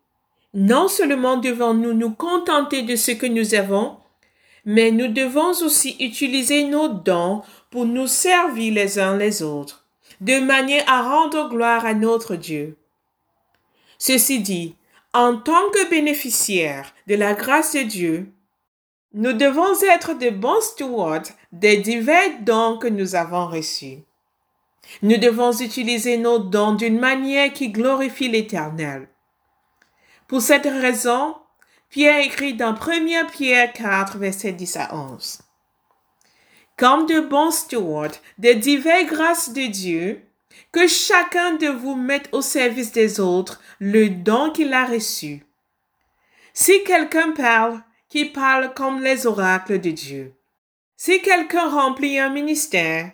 Non 0.53 0.87
seulement 0.87 1.37
devons-nous 1.37 1.93
nous 1.93 2.11
contenter 2.11 2.81
de 2.81 2.95
ce 2.95 3.11
que 3.11 3.27
nous 3.27 3.53
avons, 3.53 3.97
mais 4.65 4.91
nous 4.91 5.07
devons 5.07 5.51
aussi 5.63 5.95
utiliser 5.99 6.63
nos 6.63 6.87
dons 6.87 7.43
pour 7.69 7.85
nous 7.85 8.07
servir 8.07 8.73
les 8.73 8.99
uns 8.99 9.17
les 9.17 9.43
autres, 9.43 9.85
de 10.21 10.39
manière 10.39 10.83
à 10.87 11.03
rendre 11.03 11.49
gloire 11.49 11.85
à 11.85 11.93
notre 11.93 12.35
Dieu. 12.35 12.77
Ceci 13.99 14.39
dit, 14.39 14.75
en 15.13 15.37
tant 15.37 15.69
que 15.73 15.89
bénéficiaires 15.89 16.93
de 17.07 17.15
la 17.15 17.33
grâce 17.33 17.73
de 17.73 17.81
Dieu, 17.81 18.31
nous 19.13 19.33
devons 19.33 19.73
être 19.91 20.13
de 20.13 20.29
bons 20.29 20.61
stewards 20.61 21.29
des 21.51 21.77
divers 21.77 22.41
dons 22.41 22.77
que 22.77 22.87
nous 22.87 23.15
avons 23.15 23.47
reçus. 23.47 23.99
Nous 25.01 25.17
devons 25.17 25.51
utiliser 25.51 26.17
nos 26.17 26.39
dons 26.39 26.73
d'une 26.73 26.99
manière 26.99 27.51
qui 27.51 27.69
glorifie 27.69 28.29
l'Éternel. 28.29 29.08
Pour 30.29 30.43
cette 30.43 30.65
raison, 30.67 31.35
Pierre 31.89 32.19
écrit 32.19 32.53
dans 32.53 32.75
1 32.75 33.25
Pierre 33.25 33.73
4, 33.73 34.19
verset 34.19 34.51
10 34.51 34.77
à 34.77 34.95
11. 34.95 35.39
Comme 36.77 37.07
de 37.07 37.19
bons 37.19 37.49
stewards 37.49 38.15
des 38.37 38.53
diverses 38.53 39.07
grâces 39.07 39.53
de 39.53 39.65
Dieu, 39.65 40.21
que 40.71 40.87
chacun 40.87 41.55
de 41.55 41.67
vous 41.67 41.95
mette 41.95 42.29
au 42.31 42.43
service 42.43 42.91
des 42.91 43.19
autres 43.19 43.59
le 43.79 44.09
don 44.09 44.51
qu'il 44.51 44.71
a 44.71 44.85
reçu. 44.85 45.43
Si 46.53 46.83
quelqu'un 46.83 47.31
parle, 47.31 47.81
qu'il 48.07 48.31
parle 48.31 48.75
comme 48.75 49.01
les 49.01 49.25
oracles 49.25 49.81
de 49.81 49.89
Dieu. 49.89 50.35
Si 50.95 51.23
quelqu'un 51.23 51.69
remplit 51.69 52.19
un 52.19 52.29
ministère, 52.29 53.11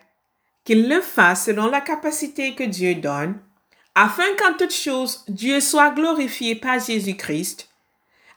qu'il 0.64 0.86
le 0.86 1.00
fasse 1.00 1.46
selon 1.46 1.68
la 1.68 1.80
capacité 1.80 2.54
que 2.54 2.64
Dieu 2.64 2.94
donne, 2.96 3.40
afin 3.96 4.36
qu'en 4.38 4.52
toutes 4.52 4.74
choses 4.74 5.24
Dieu 5.26 5.58
soit 5.58 5.90
glorifié 5.90 6.54
par 6.54 6.78
Jésus-Christ, 6.78 7.70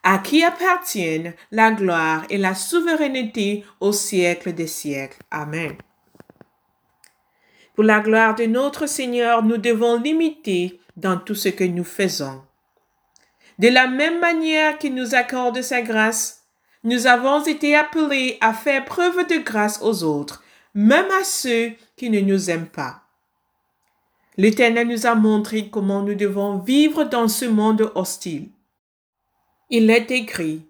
à 0.02 0.18
qui 0.18 0.42
appartiennent 0.42 1.34
la 1.52 1.72
gloire 1.72 2.24
et 2.30 2.38
la 2.38 2.56
souveraineté 2.56 3.66
au 3.82 3.92
siècle 3.92 4.54
des 4.54 4.68
siècles. 4.68 5.20
Amen. 5.30 5.76
Pour 7.76 7.84
la 7.84 8.00
gloire 8.00 8.36
de 8.36 8.46
notre 8.46 8.88
Seigneur, 8.88 9.44
nous 9.44 9.58
devons 9.58 10.00
l'imiter 10.00 10.80
dans 10.96 11.18
tout 11.18 11.36
ce 11.36 11.50
que 11.50 11.66
nous 11.66 11.84
faisons. 11.84 12.42
De 13.58 13.68
la 13.68 13.88
même 13.88 14.22
manière 14.22 14.78
qu'il 14.78 14.96
nous 14.96 15.14
accorde 15.14 15.62
sa 15.62 15.82
grâce, 15.82 16.46
nous 16.86 17.08
avons 17.08 17.44
été 17.44 17.76
appelés 17.76 18.38
à 18.40 18.54
faire 18.54 18.86
preuve 18.86 19.28
de 19.28 19.38
grâce 19.38 19.82
aux 19.82 20.04
autres, 20.04 20.42
même 20.74 21.12
à 21.20 21.26
ceux 21.26 21.74
qui 21.98 22.10
ne 22.10 22.22
nous 22.22 22.50
aiment 22.50 22.68
pas. 22.68 23.09
L'Éternel 24.40 24.88
nous 24.88 25.06
a 25.06 25.16
montré 25.16 25.68
comment 25.68 26.02
nous 26.02 26.16
devons 26.16 26.60
vivre 26.60 27.04
dans 27.04 27.28
ce 27.28 27.44
monde 27.44 27.92
hostile. 27.94 28.48
Il 29.70 29.90
est 29.90 30.12
écrit, 30.12 30.62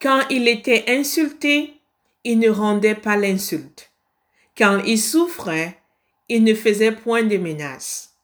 quand 0.00 0.20
il 0.30 0.46
était 0.46 0.84
insulté, 0.86 1.80
il 2.22 2.38
ne 2.38 2.48
rendait 2.48 2.94
pas 2.94 3.16
l'insulte. 3.16 3.90
Quand 4.56 4.80
il 4.86 5.00
souffrait, 5.00 5.80
il 6.28 6.44
ne 6.44 6.54
faisait 6.54 6.92
point 6.92 7.24
de 7.24 7.38
menaces, 7.38 8.14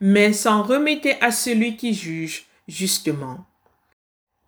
mais 0.00 0.32
s'en 0.32 0.62
remettait 0.62 1.18
à 1.20 1.30
celui 1.30 1.76
qui 1.76 1.92
juge 1.92 2.46
justement. 2.66 3.44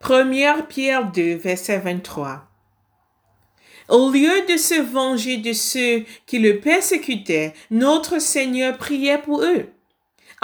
Première 0.00 0.66
Pierre 0.66 1.12
2, 1.12 1.34
verset 1.34 1.80
23. 1.80 2.48
Au 3.90 4.10
lieu 4.10 4.46
de 4.48 4.56
se 4.56 4.80
venger 4.80 5.36
de 5.36 5.52
ceux 5.52 6.06
qui 6.24 6.38
le 6.38 6.58
persécutaient, 6.60 7.52
notre 7.70 8.18
Seigneur 8.18 8.78
priait 8.78 9.18
pour 9.18 9.42
eux. 9.42 9.73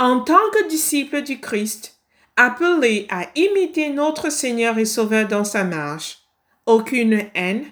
En 0.00 0.20
tant 0.20 0.48
que 0.54 0.66
disciple 0.66 1.20
du 1.20 1.40
Christ, 1.40 2.00
appelé 2.34 3.06
à 3.10 3.26
imiter 3.34 3.90
notre 3.90 4.30
Seigneur 4.30 4.78
et 4.78 4.86
Sauveur 4.86 5.28
dans 5.28 5.44
sa 5.44 5.62
marche, 5.62 6.20
aucune 6.64 7.26
haine, 7.34 7.66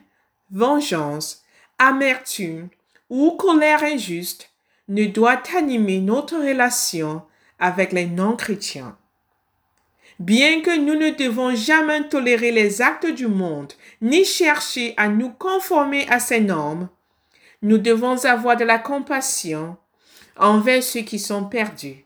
vengeance, 0.50 1.42
amertume 1.78 2.68
ou 3.08 3.30
colère 3.30 3.82
injuste 3.82 4.50
ne 4.88 5.06
doit 5.06 5.40
animer 5.56 6.00
notre 6.00 6.36
relation 6.36 7.22
avec 7.58 7.92
les 7.92 8.04
non-chrétiens. 8.04 8.98
Bien 10.18 10.60
que 10.60 10.78
nous 10.78 10.96
ne 10.96 11.08
devons 11.08 11.54
jamais 11.54 12.10
tolérer 12.10 12.52
les 12.52 12.82
actes 12.82 13.06
du 13.06 13.26
monde, 13.26 13.72
ni 14.02 14.26
chercher 14.26 14.92
à 14.98 15.08
nous 15.08 15.30
conformer 15.30 16.06
à 16.10 16.20
ses 16.20 16.40
normes, 16.40 16.90
nous 17.62 17.78
devons 17.78 18.22
avoir 18.26 18.58
de 18.58 18.64
la 18.64 18.78
compassion 18.78 19.78
envers 20.36 20.82
ceux 20.82 21.00
qui 21.00 21.18
sont 21.18 21.44
perdus. 21.46 22.04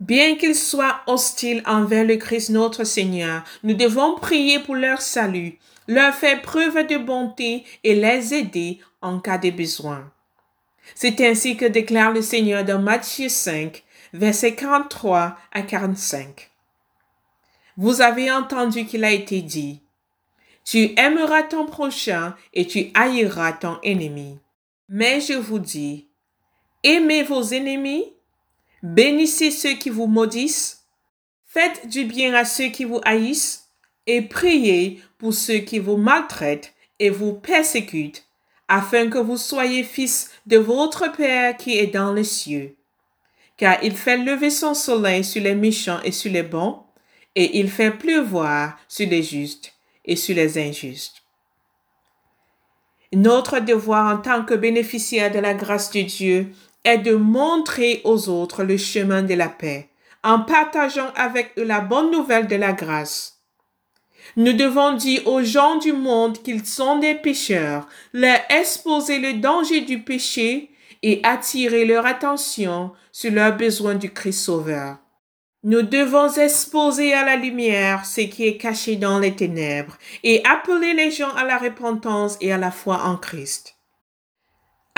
Bien 0.00 0.36
qu'ils 0.36 0.54
soient 0.54 1.02
hostiles 1.06 1.62
envers 1.66 2.04
le 2.04 2.16
Christ 2.16 2.50
notre 2.50 2.84
Seigneur, 2.84 3.44
nous 3.62 3.74
devons 3.74 4.16
prier 4.16 4.58
pour 4.58 4.74
leur 4.74 5.02
salut, 5.02 5.58
leur 5.86 6.14
faire 6.14 6.40
preuve 6.40 6.86
de 6.86 6.96
bonté 6.96 7.64
et 7.84 7.94
les 7.94 8.32
aider 8.32 8.80
en 9.02 9.20
cas 9.20 9.36
de 9.36 9.50
besoin. 9.50 10.10
C'est 10.94 11.20
ainsi 11.20 11.56
que 11.56 11.66
déclare 11.66 12.12
le 12.12 12.22
Seigneur 12.22 12.64
dans 12.64 12.80
Matthieu 12.80 13.28
5, 13.28 13.84
versets 14.14 14.54
43 14.54 15.36
à 15.52 15.62
45. 15.62 16.50
Vous 17.76 18.00
avez 18.00 18.32
entendu 18.32 18.86
qu'il 18.86 19.04
a 19.04 19.12
été 19.12 19.42
dit, 19.42 19.82
Tu 20.64 20.94
aimeras 20.96 21.42
ton 21.42 21.66
prochain 21.66 22.34
et 22.54 22.66
tu 22.66 22.90
haïras 22.94 23.52
ton 23.52 23.78
ennemi. 23.82 24.38
Mais 24.88 25.20
je 25.20 25.34
vous 25.34 25.58
dis, 25.58 26.08
aimez 26.82 27.22
vos 27.22 27.42
ennemis, 27.42 28.12
bénissez 28.82 29.50
ceux 29.50 29.74
qui 29.74 29.90
vous 29.90 30.06
maudissent, 30.06 30.84
faites 31.46 31.88
du 31.88 32.04
bien 32.04 32.34
à 32.34 32.44
ceux 32.44 32.68
qui 32.68 32.84
vous 32.84 33.00
haïssent, 33.04 33.68
et 34.06 34.22
priez 34.22 35.00
pour 35.18 35.34
ceux 35.34 35.58
qui 35.58 35.78
vous 35.78 35.96
maltraitent 35.96 36.74
et 36.98 37.10
vous 37.10 37.34
persécutent, 37.34 38.26
afin 38.68 39.08
que 39.08 39.18
vous 39.18 39.36
soyez 39.36 39.82
fils 39.82 40.30
de 40.46 40.58
votre 40.58 41.12
Père 41.12 41.56
qui 41.56 41.78
est 41.78 41.88
dans 41.88 42.12
les 42.12 42.24
cieux. 42.24 42.76
Car 43.56 43.82
il 43.82 43.94
fait 43.96 44.16
lever 44.16 44.50
son 44.50 44.74
soleil 44.74 45.22
sur 45.22 45.42
les 45.42 45.54
méchants 45.54 46.00
et 46.02 46.12
sur 46.12 46.32
les 46.32 46.42
bons, 46.42 46.82
et 47.34 47.58
il 47.58 47.70
fait 47.70 47.90
pleuvoir 47.90 48.78
sur 48.88 49.08
les 49.08 49.22
justes 49.22 49.74
et 50.04 50.16
sur 50.16 50.34
les 50.34 50.58
injustes. 50.58 51.22
Notre 53.12 53.58
devoir 53.58 54.14
en 54.14 54.18
tant 54.18 54.44
que 54.44 54.54
bénéficiaire 54.54 55.32
de 55.32 55.40
la 55.40 55.54
grâce 55.54 55.90
de 55.90 56.02
Dieu 56.02 56.52
est 56.84 56.98
de 56.98 57.14
montrer 57.14 58.00
aux 58.04 58.28
autres 58.28 58.64
le 58.64 58.76
chemin 58.76 59.22
de 59.22 59.34
la 59.34 59.48
paix 59.48 59.90
en 60.22 60.40
partageant 60.40 61.10
avec 61.16 61.52
eux 61.58 61.64
la 61.64 61.80
bonne 61.80 62.10
nouvelle 62.10 62.46
de 62.46 62.56
la 62.56 62.72
grâce. 62.72 63.38
Nous 64.36 64.52
devons 64.52 64.94
dire 64.94 65.26
aux 65.26 65.42
gens 65.42 65.76
du 65.76 65.92
monde 65.92 66.42
qu'ils 66.42 66.66
sont 66.66 66.98
des 66.98 67.14
pécheurs, 67.14 67.88
leur 68.12 68.38
exposer 68.48 69.18
le 69.18 69.34
danger 69.34 69.80
du 69.80 70.02
péché 70.02 70.70
et 71.02 71.20
attirer 71.22 71.84
leur 71.84 72.06
attention 72.06 72.92
sur 73.10 73.32
leurs 73.32 73.56
besoin 73.56 73.94
du 73.94 74.10
Christ 74.10 74.44
Sauveur. 74.44 74.98
Nous 75.62 75.82
devons 75.82 76.32
exposer 76.32 77.12
à 77.12 77.24
la 77.24 77.36
lumière 77.36 78.06
ce 78.06 78.22
qui 78.22 78.46
est 78.46 78.56
caché 78.56 78.96
dans 78.96 79.18
les 79.18 79.34
ténèbres 79.34 79.98
et 80.22 80.42
appeler 80.46 80.94
les 80.94 81.10
gens 81.10 81.34
à 81.34 81.44
la 81.44 81.58
repentance 81.58 82.38
et 82.40 82.52
à 82.52 82.58
la 82.58 82.70
foi 82.70 83.02
en 83.04 83.16
Christ. 83.16 83.79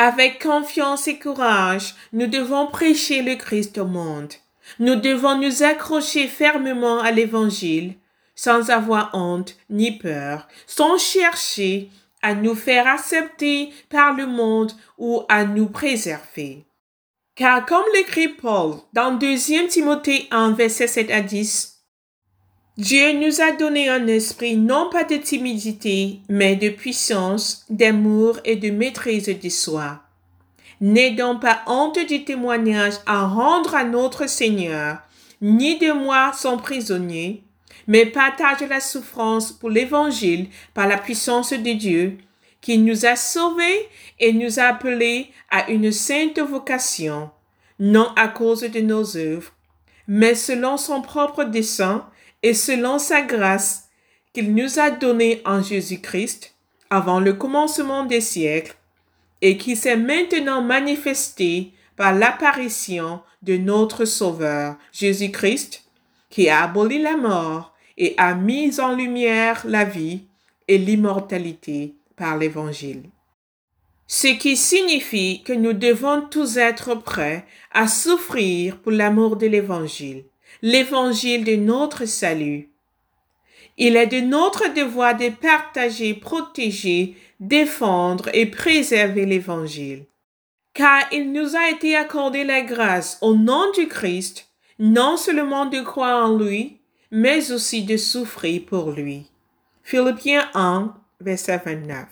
Avec 0.05 0.43
confiance 0.43 1.07
et 1.07 1.17
courage, 1.17 1.95
nous 2.13 2.27
devons 2.27 2.67
prêcher 2.67 3.23
le 3.23 3.37
Christ 3.37 3.79
au 3.79 3.85
monde. 3.85 4.33
Nous 4.81 4.97
devons 4.97 5.39
nous 5.39 5.63
accrocher 5.63 6.27
fermement 6.27 6.99
à 6.99 7.13
l'Évangile, 7.13 7.95
sans 8.35 8.71
avoir 8.71 9.11
honte 9.13 9.55
ni 9.71 9.97
peur, 9.97 10.49
sans 10.67 10.99
chercher 10.99 11.89
à 12.21 12.35
nous 12.35 12.57
faire 12.57 12.89
accepter 12.89 13.73
par 13.91 14.15
le 14.15 14.27
monde 14.27 14.73
ou 14.99 15.23
à 15.29 15.45
nous 15.45 15.67
préserver. 15.67 16.65
Car 17.37 17.65
comme 17.65 17.85
l'écrit 17.95 18.27
Paul 18.27 18.79
dans 18.93 19.13
2 19.13 19.69
Timothée 19.69 20.27
1, 20.33 20.55
verset 20.55 20.89
7 20.89 21.13
à 21.13 21.21
10, 21.21 21.72
Dieu 22.79 23.13
nous 23.13 23.43
a 23.43 23.53
donné 23.53 23.91
un 23.91 24.07
esprit 24.07 24.57
non 24.57 24.89
pas 24.91 25.05
de 25.05 25.17
timidité, 25.17 26.21
mais 26.31 26.57
de 26.57 26.71
puissance, 26.71 27.67
d'amour 27.69 28.39
et 28.47 28.57
de 28.57 28.71
maîtrise 28.71 29.27
de 29.27 29.49
soi. 29.51 30.01
N'aie 30.81 31.11
donc 31.11 31.43
pas 31.43 31.61
honte 31.67 31.99
du 31.99 32.25
témoignage 32.25 32.95
à 33.05 33.27
rendre 33.27 33.75
à 33.75 33.85
notre 33.85 34.27
Seigneur, 34.27 34.97
ni 35.43 35.79
de 35.79 35.93
moi 35.93 36.33
son 36.35 36.57
prisonnier, 36.57 37.43
mais 37.87 38.07
partage 38.07 38.67
la 38.67 38.81
souffrance 38.81 39.53
pour 39.53 39.69
l'Évangile 39.69 40.49
par 40.73 40.87
la 40.87 40.97
puissance 40.97 41.53
de 41.53 41.73
Dieu, 41.73 42.17
qui 42.63 42.79
nous 42.79 43.05
a 43.05 43.17
sauvés 43.17 43.87
et 44.19 44.33
nous 44.33 44.59
a 44.59 44.65
appelés 44.65 45.31
à 45.51 45.71
une 45.71 45.93
sainte 45.93 46.39
vocation, 46.39 47.29
non 47.79 48.09
à 48.17 48.29
cause 48.29 48.63
de 48.63 48.81
nos 48.81 49.19
œuvres, 49.19 49.53
mais 50.09 50.35
selon 50.35 50.79
son 50.79 51.03
propre 51.03 51.45
dessein 51.45 52.07
et 52.43 52.55
selon 52.55 52.99
sa 52.99 53.23
grâce 53.23 53.89
qu'il 54.33 54.55
nous 54.55 54.79
a 54.79 54.91
donnée 54.91 55.43
en 55.45 55.63
Jésus-Christ 55.63 56.55
avant 56.91 57.21
le 57.21 57.33
commencement 57.35 58.05
des 58.05 58.21
siècles 58.21 58.77
et 59.41 59.57
qui 59.57 59.77
s'est 59.77 59.97
maintenant 59.97 60.63
manifesté 60.63 61.73
par 61.97 62.15
l'apparition 62.15 63.21
de 63.43 63.57
notre 63.57 64.05
Sauveur, 64.05 64.77
Jésus-Christ, 64.93 65.85
qui 66.31 66.49
a 66.49 66.63
aboli 66.63 67.01
la 67.01 67.17
mort 67.17 67.75
et 67.99 68.15
a 68.17 68.35
mis 68.35 68.81
en 68.81 68.95
lumière 68.95 69.63
la 69.67 69.85
vie 69.85 70.23
et 70.69 70.79
l'immortalité 70.79 71.95
par 72.17 72.39
l'Évangile. 72.39 73.03
Ce 74.07 74.29
qui 74.29 74.57
signifie 74.57 75.43
que 75.43 75.53
nous 75.53 75.73
devons 75.73 76.23
tous 76.23 76.57
être 76.57 76.95
prêts 76.95 77.45
à 77.73 77.89
souffrir 77.89 78.79
pour 78.79 78.93
l'amour 78.93 79.37
de 79.37 79.47
l'Évangile, 79.47 80.25
l'Évangile 80.65 81.43
de 81.43 81.57
notre 81.57 82.05
salut. 82.05 82.71
Il 83.79 83.97
est 83.97 84.07
de 84.07 84.21
notre 84.21 84.73
devoir 84.73 85.17
de 85.17 85.29
partager, 85.29 86.15
protéger, 86.15 87.17
défendre 87.41 88.31
et 88.33 88.47
préserver 88.47 89.27
l'Évangile, 89.27 90.07
car 90.73 91.03
il 91.11 91.33
nous 91.33 91.57
a 91.57 91.71
été 91.71 91.97
accordé 91.97 92.45
la 92.45 92.61
grâce 92.61 93.19
au 93.23 93.35
nom 93.35 93.73
du 93.73 93.89
Christ, 93.89 94.47
non 94.79 95.17
seulement 95.17 95.67
de 95.67 95.81
croire 95.81 96.31
en 96.31 96.37
lui, 96.37 96.79
mais 97.11 97.51
aussi 97.51 97.83
de 97.83 97.97
souffrir 97.97 98.63
pour 98.65 98.93
lui. 98.93 99.27
Philippiens 99.83 100.49
1, 100.55 100.95
verset 101.21 101.61
29. 101.65 102.07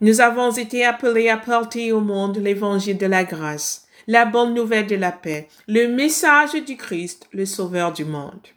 Nous 0.00 0.20
avons 0.20 0.52
été 0.52 0.84
appelés 0.84 1.28
à 1.28 1.38
porter 1.38 1.90
au 1.90 2.00
monde 2.00 2.36
l'évangile 2.36 2.98
de 2.98 3.06
la 3.06 3.24
grâce, 3.24 3.87
la 4.08 4.24
bonne 4.24 4.54
nouvelle 4.54 4.86
de 4.86 4.96
la 4.96 5.12
paix, 5.12 5.48
le 5.68 5.86
message 5.86 6.54
du 6.64 6.76
Christ, 6.78 7.28
le 7.30 7.44
Sauveur 7.44 7.92
du 7.92 8.06
monde. 8.06 8.48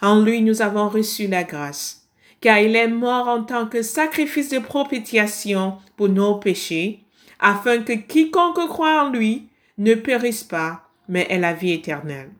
En 0.00 0.22
lui 0.22 0.40
nous 0.40 0.62
avons 0.62 0.88
reçu 0.88 1.26
la 1.26 1.44
grâce, 1.44 2.08
car 2.40 2.58
il 2.58 2.74
est 2.74 2.88
mort 2.88 3.28
en 3.28 3.44
tant 3.44 3.66
que 3.66 3.82
sacrifice 3.82 4.48
de 4.48 4.58
propitiation 4.58 5.76
pour 5.96 6.08
nos 6.08 6.36
péchés, 6.36 7.00
afin 7.38 7.82
que 7.82 7.92
quiconque 7.92 8.66
croit 8.68 9.04
en 9.04 9.10
lui 9.10 9.48
ne 9.76 9.94
périsse 9.94 10.42
pas, 10.42 10.88
mais 11.06 11.26
ait 11.28 11.38
la 11.38 11.52
vie 11.52 11.72
éternelle. 11.72 12.30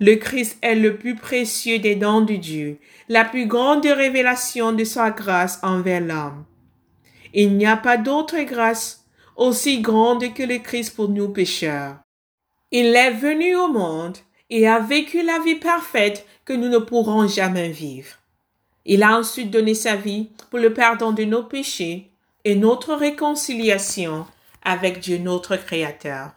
Le 0.00 0.16
Christ 0.16 0.58
est 0.60 0.74
le 0.74 0.96
plus 0.96 1.14
précieux 1.14 1.78
des 1.78 1.94
dons 1.94 2.20
de 2.20 2.34
Dieu, 2.34 2.78
la 3.08 3.24
plus 3.24 3.46
grande 3.46 3.86
révélation 3.86 4.72
de 4.72 4.84
sa 4.84 5.10
grâce 5.10 5.60
envers 5.62 6.02
l'homme. 6.02 6.44
Il 7.32 7.56
n'y 7.56 7.66
a 7.66 7.76
pas 7.76 7.96
d'autre 7.96 8.38
grâce 8.42 8.99
aussi 9.36 9.80
grande 9.80 10.34
que 10.34 10.42
le 10.42 10.58
Christ 10.58 10.94
pour 10.94 11.08
nous 11.08 11.28
pécheurs. 11.28 11.96
Il 12.70 12.94
est 12.94 13.12
venu 13.12 13.56
au 13.56 13.68
monde 13.68 14.18
et 14.50 14.68
a 14.68 14.78
vécu 14.78 15.22
la 15.22 15.38
vie 15.38 15.56
parfaite 15.56 16.26
que 16.44 16.52
nous 16.52 16.68
ne 16.68 16.78
pourrons 16.78 17.26
jamais 17.26 17.70
vivre. 17.70 18.16
Il 18.84 19.02
a 19.02 19.18
ensuite 19.18 19.50
donné 19.50 19.74
sa 19.74 19.96
vie 19.96 20.28
pour 20.50 20.58
le 20.58 20.72
pardon 20.72 21.12
de 21.12 21.24
nos 21.24 21.42
péchés 21.42 22.10
et 22.44 22.56
notre 22.56 22.94
réconciliation 22.94 24.26
avec 24.62 25.00
Dieu 25.00 25.18
notre 25.18 25.56
Créateur. 25.56 26.30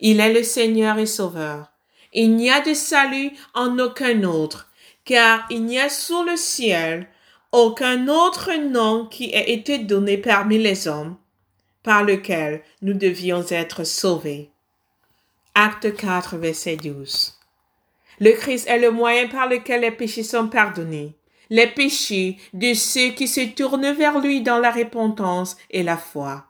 Il 0.00 0.20
est 0.20 0.32
le 0.32 0.42
Seigneur 0.42 0.98
et 0.98 1.06
Sauveur. 1.06 1.72
Il 2.12 2.36
n'y 2.36 2.50
a 2.50 2.60
de 2.60 2.74
salut 2.74 3.32
en 3.54 3.78
aucun 3.78 4.22
autre, 4.24 4.70
car 5.04 5.44
il 5.50 5.64
n'y 5.64 5.78
a 5.78 5.88
sous 5.88 6.22
le 6.24 6.36
ciel 6.36 7.08
aucun 7.52 8.08
autre 8.08 8.52
nom 8.54 9.06
qui 9.06 9.30
ait 9.30 9.52
été 9.52 9.78
donné 9.78 10.18
parmi 10.18 10.58
les 10.58 10.86
hommes 10.86 11.16
par 11.88 12.04
lequel 12.04 12.60
nous 12.82 12.92
devions 12.92 13.42
être 13.48 13.82
sauvés. 13.82 14.50
Acte 15.54 15.96
4, 15.96 16.36
verset 16.36 16.76
12. 16.76 17.34
Le 18.20 18.32
Christ 18.32 18.68
est 18.68 18.78
le 18.78 18.90
moyen 18.90 19.26
par 19.26 19.48
lequel 19.48 19.80
les 19.80 19.90
péchés 19.90 20.22
sont 20.22 20.48
pardonnés, 20.48 21.14
les 21.48 21.66
péchés 21.66 22.36
de 22.52 22.74
ceux 22.74 23.12
qui 23.12 23.26
se 23.26 23.40
tournent 23.40 23.92
vers 23.92 24.20
lui 24.20 24.42
dans 24.42 24.58
la 24.58 24.70
repentance 24.70 25.56
et 25.70 25.82
la 25.82 25.96
foi. 25.96 26.44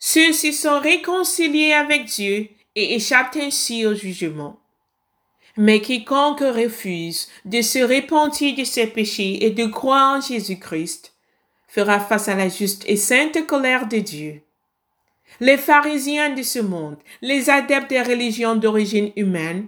Ceux-ci 0.00 0.52
sont 0.52 0.80
réconciliés 0.80 1.72
avec 1.72 2.06
Dieu 2.06 2.48
et 2.74 2.96
échappent 2.96 3.36
ainsi 3.36 3.86
au 3.86 3.94
jugement. 3.94 4.58
Mais 5.56 5.80
quiconque 5.80 6.40
refuse 6.40 7.28
de 7.44 7.62
se 7.62 7.78
repentir 7.78 8.56
de 8.56 8.64
ses 8.64 8.88
péchés 8.88 9.46
et 9.46 9.50
de 9.50 9.66
croire 9.66 10.16
en 10.16 10.20
Jésus-Christ 10.20 11.14
fera 11.68 12.00
face 12.00 12.26
à 12.26 12.34
la 12.34 12.48
juste 12.48 12.82
et 12.88 12.96
sainte 12.96 13.46
colère 13.46 13.86
de 13.86 13.98
Dieu. 13.98 14.42
Les 15.40 15.56
pharisiens 15.56 16.30
de 16.30 16.42
ce 16.42 16.58
monde, 16.58 16.96
les 17.20 17.50
adeptes 17.50 17.90
des 17.90 18.02
religions 18.02 18.56
d'origine 18.56 19.12
humaine, 19.16 19.66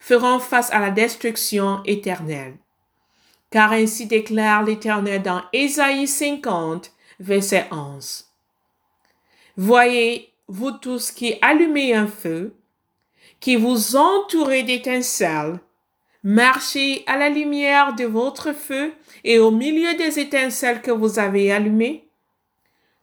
feront 0.00 0.38
face 0.38 0.72
à 0.72 0.80
la 0.80 0.90
destruction 0.90 1.82
éternelle. 1.84 2.54
Car 3.50 3.72
ainsi 3.72 4.06
déclare 4.06 4.64
l'Éternel 4.64 5.22
dans 5.22 5.42
Ésaïe 5.52 6.06
50, 6.06 6.92
verset 7.20 7.66
11. 7.70 8.26
Voyez, 9.56 10.32
vous 10.48 10.72
tous 10.72 11.12
qui 11.12 11.36
allumez 11.40 11.94
un 11.94 12.06
feu, 12.06 12.54
qui 13.40 13.56
vous 13.56 13.96
entourez 13.96 14.62
d'étincelles, 14.62 15.60
Marchez 16.28 17.04
à 17.06 17.16
la 17.16 17.28
lumière 17.28 17.94
de 17.94 18.04
votre 18.04 18.52
feu 18.52 18.92
et 19.22 19.38
au 19.38 19.52
milieu 19.52 19.94
des 19.94 20.18
étincelles 20.18 20.82
que 20.82 20.90
vous 20.90 21.20
avez 21.20 21.52
allumées. 21.52 22.05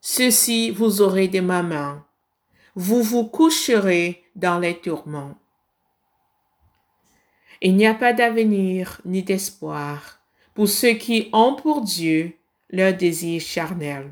Ceci 0.05 0.69
vous 0.69 1.01
aurez 1.01 1.29
de 1.29 1.39
ma 1.39 1.63
main. 1.63 2.05
Vous 2.75 3.01
vous 3.01 3.23
coucherez 3.23 4.21
dans 4.35 4.59
les 4.59 4.75
tourments. 4.75 5.35
Il 7.61 7.77
n'y 7.77 7.87
a 7.87 7.93
pas 7.93 8.11
d'avenir 8.11 8.99
ni 9.05 9.23
d'espoir 9.23 10.19
pour 10.55 10.67
ceux 10.67 10.95
qui 10.95 11.29
ont 11.31 11.55
pour 11.55 11.79
Dieu 11.79 12.33
leur 12.69 12.93
désir 12.93 13.39
charnel. 13.39 14.11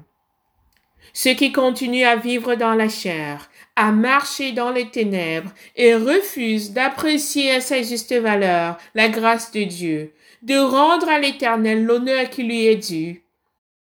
Ceux 1.12 1.34
qui 1.34 1.52
continuent 1.52 2.06
à 2.06 2.16
vivre 2.16 2.56
dans 2.56 2.74
la 2.74 2.88
chair, 2.88 3.50
à 3.76 3.92
marcher 3.92 4.54
dans 4.54 4.72
les 4.72 4.90
ténèbres 4.90 5.52
et 5.76 5.94
refusent 5.94 6.72
d'apprécier 6.72 7.52
à 7.52 7.60
sa 7.60 7.82
juste 7.82 8.14
valeur 8.14 8.78
la 8.96 9.10
grâce 9.10 9.52
de 9.52 9.66
Dieu, 9.66 10.14
de 10.42 10.58
rendre 10.58 11.10
à 11.10 11.20
l'Éternel 11.20 11.84
l'honneur 11.84 12.30
qui 12.30 12.44
lui 12.44 12.66
est 12.66 12.78
dû, 12.78 13.26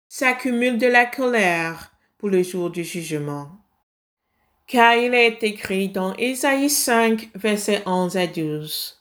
s'accumule 0.07 0.79
de 0.79 0.87
la 0.87 1.05
colère 1.05 1.88
pour 2.19 2.29
le 2.29 2.43
jour 2.43 2.69
du 2.69 2.83
jugement. 2.83 3.49
Car 4.67 4.95
il 4.95 5.15
est 5.15 5.41
écrit 5.41 5.89
dans 5.89 6.13
Ésaïe 6.17 6.69
5, 6.69 7.29
versets 7.33 7.81
11 7.87 8.17
à 8.17 8.27
12. 8.27 8.99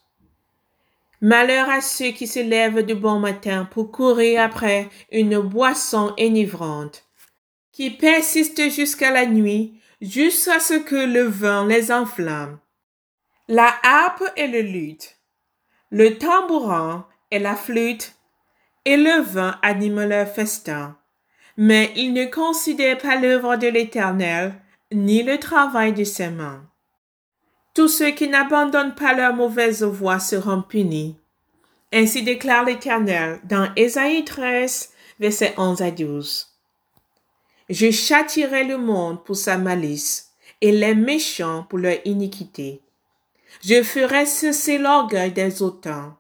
Malheur 1.21 1.69
à 1.69 1.81
ceux 1.81 2.13
qui 2.13 2.29
se 2.29 2.39
lèvent 2.39 2.87
de 2.87 2.95
bon 2.95 3.19
matin 3.19 3.69
pour 3.71 3.91
courir 3.91 4.41
après 4.41 4.89
une 5.11 5.41
boisson 5.41 6.15
enivrante, 6.19 7.05
qui 7.73 7.91
persiste 7.91 8.71
jusqu'à 8.71 9.11
la 9.11 9.27
nuit, 9.27 9.75
jusqu'à 10.01 10.61
ce 10.61 10.75
que 10.75 10.95
le 10.95 11.23
vent 11.23 11.65
les 11.65 11.91
enflamme. 11.91 12.59
La 13.49 13.75
harpe 13.83 14.25
et 14.37 14.47
le 14.47 14.61
luth, 14.61 15.19
le 15.91 16.19
tambourin 16.19 17.09
et 17.33 17.41
la 17.41 17.57
flûte, 17.57 18.15
et 18.85 18.97
le 18.97 19.23
vent 19.23 19.55
animent 19.63 20.09
leur 20.09 20.29
festin. 20.29 20.98
Mais 21.59 21.93
ils 21.97 22.13
ne 22.13 22.25
considèrent 22.25 22.99
pas 22.99 23.17
l'œuvre 23.17 23.57
de 23.57 23.67
l'Éternel, 23.67 24.55
ni 24.93 25.25
le 25.25 25.39
travail 25.39 25.93
de 25.93 26.05
ses 26.05 26.31
mains. 26.31 26.65
Tous 27.75 27.89
ceux 27.89 28.13
qui 28.13 28.29
n'abandonnent 28.29 28.95
pas 28.95 29.13
leur 29.13 29.35
mauvaise 29.35 29.83
voie 29.83 30.21
seront 30.21 30.63
punis. 30.63 31.17
Ainsi 31.93 32.23
déclare 32.23 32.65
l'Éternel 32.65 33.41
dans 33.45 33.69
Ésaïe 33.75 34.25
13, 34.25 34.91
versets 35.19 35.55
11 35.57 35.83
à 35.83 35.91
12. 35.91 36.47
Je 37.71 37.91
châtirai 37.91 38.65
le 38.65 38.79
monde 38.79 39.25
pour 39.25 39.37
sa 39.37 39.59
malice 39.59 40.31
et 40.61 40.71
les 40.71 40.95
méchants 40.95 41.67
pour 41.69 41.79
leur 41.79 41.97
iniquité. 42.05 42.83
Je 43.65 43.83
ferai 43.83 44.27
cesser 44.27 44.79
l'orgueil 44.79 45.33
des 45.33 45.61
autants 45.63 46.17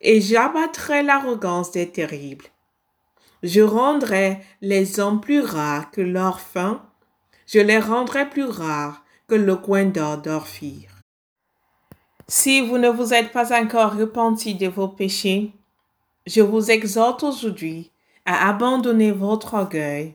et 0.00 0.20
j'abattrai 0.20 1.02
l'arrogance 1.02 1.70
des 1.72 1.90
terribles. 1.90 2.46
Je 3.42 3.60
rendrai 3.60 4.40
les 4.60 4.98
hommes 5.00 5.20
plus 5.20 5.40
rares 5.40 5.90
que 5.90 6.00
leur 6.00 6.40
je 7.46 7.60
les 7.60 7.78
rendrai 7.78 8.28
plus 8.28 8.44
rares 8.44 9.02
que 9.26 9.34
le 9.34 9.56
coin 9.56 9.86
d'or 9.86 10.18
d'Orphir. 10.18 10.90
Si 12.26 12.60
vous 12.60 12.78
ne 12.78 12.88
vous 12.88 13.14
êtes 13.14 13.32
pas 13.32 13.58
encore 13.58 13.96
repenti 13.96 14.54
de 14.54 14.68
vos 14.68 14.88
péchés, 14.88 15.52
je 16.26 16.42
vous 16.42 16.70
exhorte 16.70 17.22
aujourd'hui 17.22 17.90
à 18.26 18.48
abandonner 18.50 19.12
votre 19.12 19.54
orgueil 19.54 20.14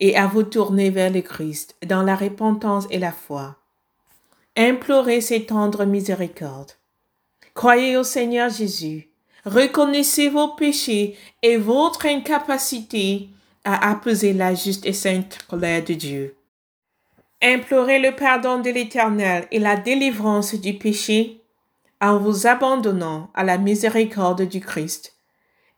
et 0.00 0.16
à 0.16 0.26
vous 0.26 0.42
tourner 0.42 0.88
vers 0.88 1.10
le 1.10 1.20
Christ 1.20 1.76
dans 1.86 2.02
la 2.02 2.16
repentance 2.16 2.86
et 2.90 2.98
la 2.98 3.12
foi. 3.12 3.56
Implorez 4.56 5.20
ses 5.20 5.44
tendres 5.44 5.84
miséricordes. 5.84 6.72
Croyez 7.52 7.96
au 7.96 8.04
Seigneur 8.04 8.48
Jésus. 8.48 9.10
Reconnaissez 9.44 10.28
vos 10.28 10.48
péchés 10.48 11.16
et 11.42 11.56
votre 11.56 12.06
incapacité 12.06 13.28
à 13.64 13.90
apaiser 13.90 14.32
la 14.32 14.54
juste 14.54 14.86
et 14.86 14.92
sainte 14.92 15.38
colère 15.48 15.84
de 15.84 15.94
Dieu. 15.94 16.36
Implorez 17.42 17.98
le 17.98 18.16
pardon 18.16 18.60
de 18.60 18.70
l'Éternel 18.70 19.46
et 19.50 19.58
la 19.58 19.76
délivrance 19.76 20.54
du 20.54 20.74
péché 20.74 21.42
en 22.00 22.18
vous 22.18 22.46
abandonnant 22.46 23.30
à 23.34 23.44
la 23.44 23.58
miséricorde 23.58 24.42
du 24.42 24.60
Christ, 24.60 25.14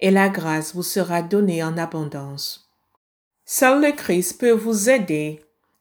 et 0.01 0.11
la 0.11 0.29
grâce 0.29 0.75
vous 0.75 0.83
sera 0.83 1.23
donnée 1.23 1.63
en 1.63 1.77
abondance. 1.77 2.71
Seul 3.45 3.81
le 3.81 3.93
Christ 3.93 4.41
peut 4.41 4.51
vous 4.51 4.91
aider 4.91 5.41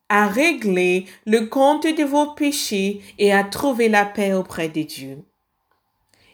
à 0.09 0.27
régler 0.27 1.05
le 1.25 1.47
compte 1.47 1.87
de 1.87 2.03
vos 2.03 2.27
péchés 2.33 3.01
et 3.17 3.33
à 3.33 3.43
trouver 3.43 3.89
la 3.89 4.05
paix 4.05 4.33
auprès 4.33 4.69
de 4.69 4.83
Dieu. 4.83 5.23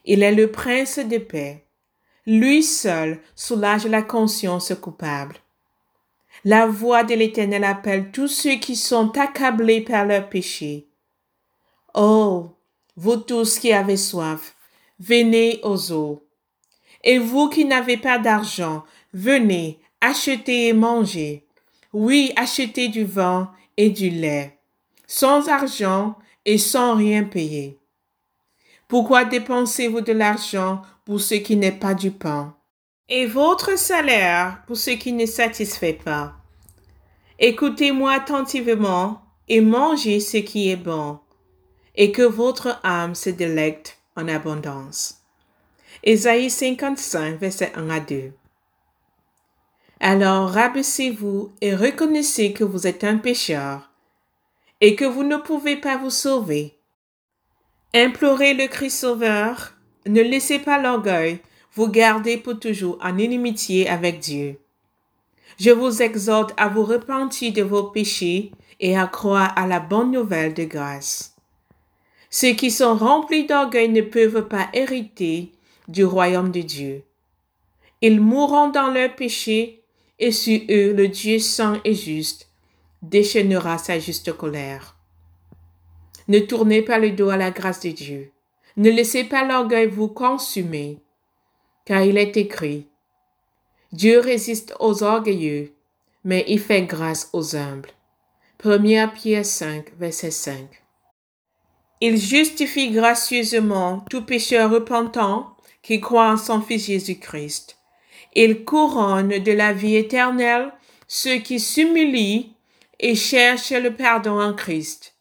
Il 0.06 0.24
est 0.24 0.34
le 0.34 0.50
prince 0.52 1.00
de 1.00 1.18
paix. 1.18 1.66
Lui 2.26 2.64
seul 2.64 3.20
soulage 3.36 3.86
la 3.86 4.02
conscience 4.02 4.74
coupable. 4.80 5.36
La 6.44 6.66
voix 6.66 7.04
de 7.04 7.14
l'Éternel 7.14 7.64
appelle 7.64 8.12
tous 8.12 8.28
ceux 8.28 8.56
qui 8.56 8.76
sont 8.76 9.18
accablés 9.18 9.82
par 9.82 10.06
leurs 10.06 10.30
péchés. 10.30 10.88
Oh, 11.94 12.52
vous 12.96 13.18
tous 13.18 13.60
qui 13.60 13.74
avez 13.74 13.98
soif, 13.98 14.56
venez 15.00 15.60
aux 15.64 15.92
eaux. 15.92 16.24
Et 17.04 17.18
vous 17.18 17.50
qui 17.50 17.66
n'avez 17.66 17.98
pas 17.98 18.18
d'argent, 18.18 18.84
venez, 19.14 19.80
achetez 20.00 20.68
et 20.68 20.74
mangez. 20.74 21.46
Oui, 21.94 22.32
achetez 22.36 22.88
du 22.88 23.04
vin 23.04 23.52
et 23.78 23.90
du 23.90 24.10
lait, 24.10 24.58
sans 25.08 25.50
argent 25.50 26.16
et 26.46 26.58
sans 26.58 26.96
rien 26.96 27.24
payer. 27.24 27.81
Pourquoi 28.92 29.24
dépensez-vous 29.24 30.02
de 30.02 30.12
l'argent 30.12 30.82
pour 31.06 31.22
ce 31.22 31.36
qui 31.36 31.56
n'est 31.56 31.72
pas 31.72 31.94
du 31.94 32.12
pain? 32.12 32.58
Et 33.08 33.26
votre 33.26 33.80
salaire 33.80 34.64
pour 34.68 34.76
ce 34.76 34.90
qui 34.90 35.14
ne 35.14 35.26
satisfait 35.26 35.98
pas? 36.04 36.34
Écoutez-moi 37.40 38.12
attentivement 38.12 39.22
et 39.48 39.62
mangez 39.62 40.20
ce 40.20 40.36
qui 40.36 40.70
est 40.70 40.76
bon, 40.76 41.20
et 41.96 42.12
que 42.12 42.22
votre 42.22 42.82
âme 42.84 43.16
se 43.16 43.30
délecte 43.30 43.98
en 44.18 44.28
abondance. 44.28 45.22
Ésaïe 46.04 46.50
55, 46.50 47.40
verset 47.40 47.72
1 47.76 47.90
à 47.90 48.02
2. 48.02 48.34
Alors 50.02 50.50
rabaissez-vous 50.50 51.54
et 51.62 51.74
reconnaissez 51.74 52.52
que 52.52 52.66
vous 52.66 52.88
êtes 52.88 53.06
un 53.06 53.20
pécheur 53.20 53.90
et 54.82 54.98
que 54.98 55.06
vous 55.06 55.24
ne 55.24 55.38
pouvez 55.38 55.78
pas 55.78 55.96
vous 55.96 56.10
sauver 56.10 56.81
Implorez 57.94 58.54
le 58.54 58.68
Christ 58.68 59.00
Sauveur, 59.00 59.74
ne 60.06 60.22
laissez 60.22 60.60
pas 60.60 60.82
l'orgueil 60.82 61.40
vous 61.74 61.90
garder 61.90 62.38
pour 62.38 62.58
toujours 62.58 62.98
en 63.02 63.18
inimitié 63.18 63.90
avec 63.90 64.20
Dieu. 64.20 64.62
Je 65.60 65.72
vous 65.72 66.02
exhorte 66.02 66.54
à 66.56 66.70
vous 66.70 66.86
repentir 66.86 67.52
de 67.52 67.62
vos 67.62 67.84
péchés 67.84 68.52
et 68.80 68.98
à 68.98 69.08
croire 69.08 69.52
à 69.58 69.68
la 69.68 69.82
bonne 69.82 70.12
nouvelle 70.12 70.54
de 70.54 70.64
grâce. 70.64 71.36
Ceux 72.30 72.54
qui 72.54 72.72
sont 72.72 72.96
remplis 72.96 73.46
d'orgueil 73.46 73.90
ne 73.90 74.02
peuvent 74.02 74.48
pas 74.48 74.70
hériter 74.74 75.52
du 75.90 76.06
royaume 76.06 76.54
de 76.54 76.62
Dieu. 76.62 77.04
Ils 78.00 78.22
mourront 78.22 78.70
dans 78.70 78.88
leurs 78.88 79.18
péchés 79.18 79.84
et 80.18 80.32
sur 80.32 80.62
eux 80.70 80.94
le 80.94 81.10
Dieu 81.10 81.40
saint 81.40 81.82
et 81.84 81.94
juste 81.94 82.48
déchaînera 83.02 83.78
sa 83.78 84.00
juste 84.00 84.32
colère. 84.32 84.96
Ne 86.28 86.40
tournez 86.40 86.82
pas 86.82 87.00
le 87.00 87.12
dos 87.12 87.30
à 87.30 87.38
la 87.38 87.52
grâce 87.52 87.82
de 87.82 87.90
Dieu. 87.90 88.32
Ne 88.78 88.90
laissez 88.90 89.24
pas 89.24 89.44
l'orgueil 89.44 89.88
vous 89.88 90.08
consumer, 90.08 91.00
car 91.86 92.04
il 92.04 92.18
est 92.18 92.38
écrit, 92.38 92.88
Dieu 93.92 94.20
résiste 94.20 94.74
aux 94.80 95.04
orgueilleux, 95.04 95.74
mais 96.24 96.46
il 96.48 96.60
fait 96.60 96.84
grâce 96.84 97.30
aux 97.34 97.56
humbles. 97.56 97.90
1 98.64 99.08
Pierre 99.10 99.46
5, 99.46 99.98
verset 99.98 100.32
5. 100.32 100.84
Il 102.00 102.18
justifie 102.18 102.92
gracieusement 102.92 104.06
tout 104.10 104.24
pécheur 104.24 104.72
repentant 104.72 105.56
qui 105.82 106.00
croit 106.00 106.32
en 106.32 106.38
son 106.38 106.62
Fils 106.62 106.86
Jésus-Christ. 106.86 107.78
Il 108.34 108.64
couronne 108.64 109.40
de 109.40 109.52
la 109.52 109.74
vie 109.74 109.96
éternelle 109.96 110.72
ceux 111.08 111.38
qui 111.38 111.60
s'humilient 111.60 112.54
et 113.00 113.16
cherchent 113.16 113.72
le 113.72 113.94
pardon 113.94 114.40
en 114.40 114.54
Christ. 114.54 115.16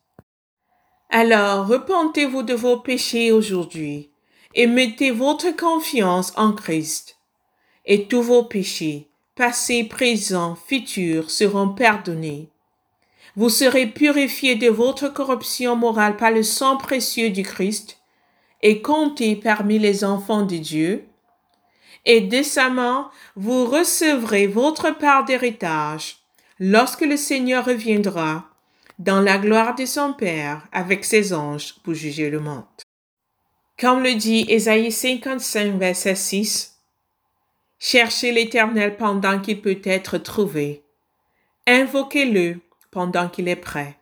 Alors 1.12 1.66
repentez-vous 1.66 2.44
de 2.44 2.54
vos 2.54 2.76
péchés 2.76 3.32
aujourd'hui 3.32 4.10
et 4.54 4.68
mettez 4.68 5.10
votre 5.10 5.50
confiance 5.56 6.32
en 6.36 6.52
Christ. 6.52 7.18
Et 7.84 8.06
tous 8.06 8.22
vos 8.22 8.44
péchés, 8.44 9.08
passés, 9.34 9.82
présents, 9.82 10.54
futurs, 10.54 11.28
seront 11.28 11.70
pardonnés. 11.70 12.48
Vous 13.34 13.48
serez 13.48 13.86
purifiés 13.86 14.54
de 14.54 14.68
votre 14.68 15.08
corruption 15.08 15.74
morale 15.74 16.16
par 16.16 16.30
le 16.30 16.44
sang 16.44 16.76
précieux 16.76 17.30
du 17.30 17.42
Christ 17.42 17.98
et 18.62 18.80
comptés 18.80 19.34
parmi 19.34 19.80
les 19.80 20.04
enfants 20.04 20.42
de 20.42 20.58
Dieu. 20.58 21.06
Et 22.06 22.20
décemment, 22.20 23.10
vous 23.34 23.64
recevrez 23.64 24.46
votre 24.46 24.96
part 24.96 25.24
d'héritage 25.24 26.18
lorsque 26.60 27.00
le 27.00 27.16
Seigneur 27.16 27.64
reviendra 27.64 28.49
dans 29.00 29.22
la 29.22 29.38
gloire 29.38 29.74
de 29.74 29.86
son 29.86 30.12
Père 30.12 30.68
avec 30.72 31.06
ses 31.06 31.32
anges 31.32 31.74
pour 31.82 31.94
juger 31.94 32.28
le 32.28 32.38
monde. 32.38 32.64
Comme 33.78 34.02
le 34.02 34.14
dit 34.14 34.44
Ésaïe 34.46 34.92
55, 34.92 35.78
verset 35.78 36.14
6, 36.14 36.76
Cherchez 37.78 38.30
l'Éternel 38.30 38.98
pendant 38.98 39.40
qu'il 39.40 39.62
peut 39.62 39.80
être 39.84 40.18
trouvé. 40.18 40.84
Invoquez-le 41.66 42.60
pendant 42.90 43.30
qu'il 43.30 43.48
est 43.48 43.56
prêt. 43.56 43.96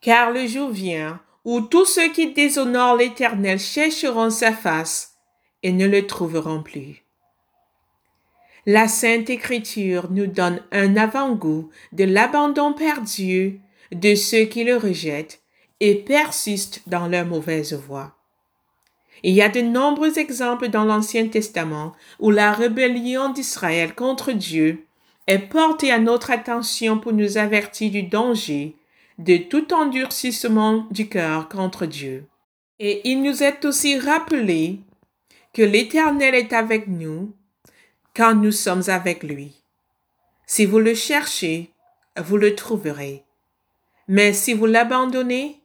Car 0.00 0.30
le 0.30 0.46
jour 0.46 0.70
vient 0.70 1.20
où 1.44 1.60
tous 1.60 1.84
ceux 1.84 2.12
qui 2.12 2.32
déshonorent 2.32 2.96
l'Éternel 2.96 3.58
chercheront 3.58 4.30
sa 4.30 4.52
face 4.52 5.16
et 5.64 5.72
ne 5.72 5.88
le 5.88 6.06
trouveront 6.06 6.62
plus. 6.62 7.02
La 8.66 8.86
Sainte 8.86 9.30
Écriture 9.30 10.12
nous 10.12 10.28
donne 10.28 10.62
un 10.70 10.96
avant-goût 10.96 11.70
de 11.90 12.04
l'abandon 12.04 12.72
perdu 12.72 13.60
de 13.92 14.14
ceux 14.14 14.44
qui 14.44 14.64
le 14.64 14.76
rejettent 14.76 15.40
et 15.80 15.94
persistent 15.94 16.82
dans 16.86 17.08
leur 17.08 17.26
mauvaise 17.26 17.74
voie. 17.74 18.14
Il 19.22 19.34
y 19.34 19.42
a 19.42 19.48
de 19.48 19.60
nombreux 19.60 20.18
exemples 20.18 20.68
dans 20.68 20.84
l'Ancien 20.84 21.28
Testament 21.28 21.92
où 22.18 22.30
la 22.30 22.52
rébellion 22.52 23.30
d'Israël 23.30 23.94
contre 23.94 24.32
Dieu 24.32 24.84
est 25.26 25.38
portée 25.38 25.92
à 25.92 25.98
notre 25.98 26.30
attention 26.30 26.98
pour 26.98 27.12
nous 27.12 27.38
avertir 27.38 27.90
du 27.90 28.02
danger 28.02 28.74
de 29.18 29.36
tout 29.36 29.72
endurcissement 29.72 30.86
du 30.90 31.08
cœur 31.08 31.48
contre 31.48 31.86
Dieu. 31.86 32.26
Et 32.80 33.08
il 33.08 33.22
nous 33.22 33.42
est 33.42 33.64
aussi 33.64 33.98
rappelé 33.98 34.80
que 35.52 35.62
l'Éternel 35.62 36.34
est 36.34 36.52
avec 36.52 36.88
nous 36.88 37.32
quand 38.16 38.34
nous 38.34 38.52
sommes 38.52 38.82
avec 38.88 39.22
lui. 39.22 39.62
Si 40.46 40.66
vous 40.66 40.80
le 40.80 40.94
cherchez, 40.94 41.70
vous 42.16 42.36
le 42.36 42.54
trouverez. 42.56 43.24
Mais 44.08 44.32
si 44.32 44.52
vous 44.52 44.66
l'abandonnez, 44.66 45.60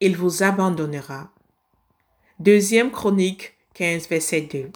il 0.00 0.16
vous 0.16 0.42
abandonnera. 0.42 1.30
Deuxième 2.38 2.90
chronique 2.90 3.54
15, 3.74 4.08
verset 4.08 4.42
2. 4.42 4.70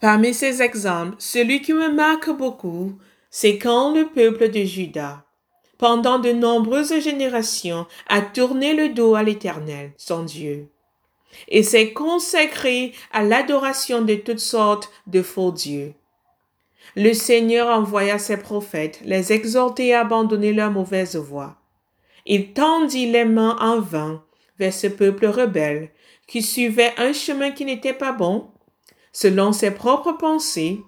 Parmi 0.00 0.32
ces 0.32 0.62
exemples, 0.62 1.16
celui 1.18 1.62
qui 1.62 1.72
me 1.72 1.90
marque 1.90 2.30
beaucoup, 2.30 2.98
c'est 3.30 3.58
quand 3.58 3.94
le 3.94 4.06
peuple 4.08 4.50
de 4.50 4.62
Juda, 4.62 5.24
pendant 5.78 6.18
de 6.18 6.30
nombreuses 6.30 7.00
générations, 7.00 7.86
a 8.08 8.20
tourné 8.20 8.72
le 8.72 8.90
dos 8.90 9.14
à 9.14 9.22
l'Éternel, 9.22 9.92
son 9.96 10.22
Dieu, 10.22 10.68
et 11.48 11.62
s'est 11.62 11.92
consacré 11.92 12.92
à 13.12 13.22
l'adoration 13.22 14.02
de 14.02 14.14
toutes 14.14 14.38
sortes 14.38 14.90
de 15.06 15.22
faux 15.22 15.52
dieux. 15.52 15.94
Le 16.98 17.12
Seigneur 17.12 17.68
envoya 17.68 18.18
ses 18.18 18.38
prophètes 18.38 19.00
les 19.04 19.30
exhorter 19.30 19.92
à 19.92 20.00
abandonner 20.00 20.54
leur 20.54 20.70
mauvaise 20.70 21.14
voie. 21.16 21.56
Il 22.24 22.54
tendit 22.54 23.10
les 23.10 23.26
mains 23.26 23.58
en 23.60 23.80
vain 23.80 24.24
vers 24.58 24.72
ce 24.72 24.86
peuple 24.86 25.26
rebelle 25.26 25.90
qui 26.26 26.42
suivait 26.42 26.94
un 26.96 27.12
chemin 27.12 27.50
qui 27.50 27.66
n'était 27.66 27.92
pas 27.92 28.12
bon, 28.12 28.50
selon 29.12 29.52
ses 29.52 29.72
propres 29.72 30.12
pensées, 30.12 30.80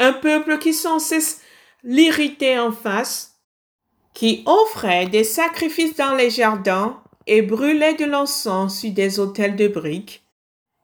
un 0.00 0.14
peuple 0.14 0.58
qui 0.58 0.72
sans 0.72 0.98
cesse 0.98 1.42
l'irritait 1.84 2.58
en 2.58 2.72
face, 2.72 3.34
qui 4.14 4.42
offrait 4.46 5.06
des 5.06 5.22
sacrifices 5.24 5.96
dans 5.96 6.14
les 6.14 6.30
jardins 6.30 7.02
et 7.26 7.42
brûlait 7.42 7.94
de 7.94 8.06
l'encens 8.06 8.80
sur 8.80 8.90
des 8.90 9.20
autels 9.20 9.56
de 9.56 9.68
briques, 9.68 10.24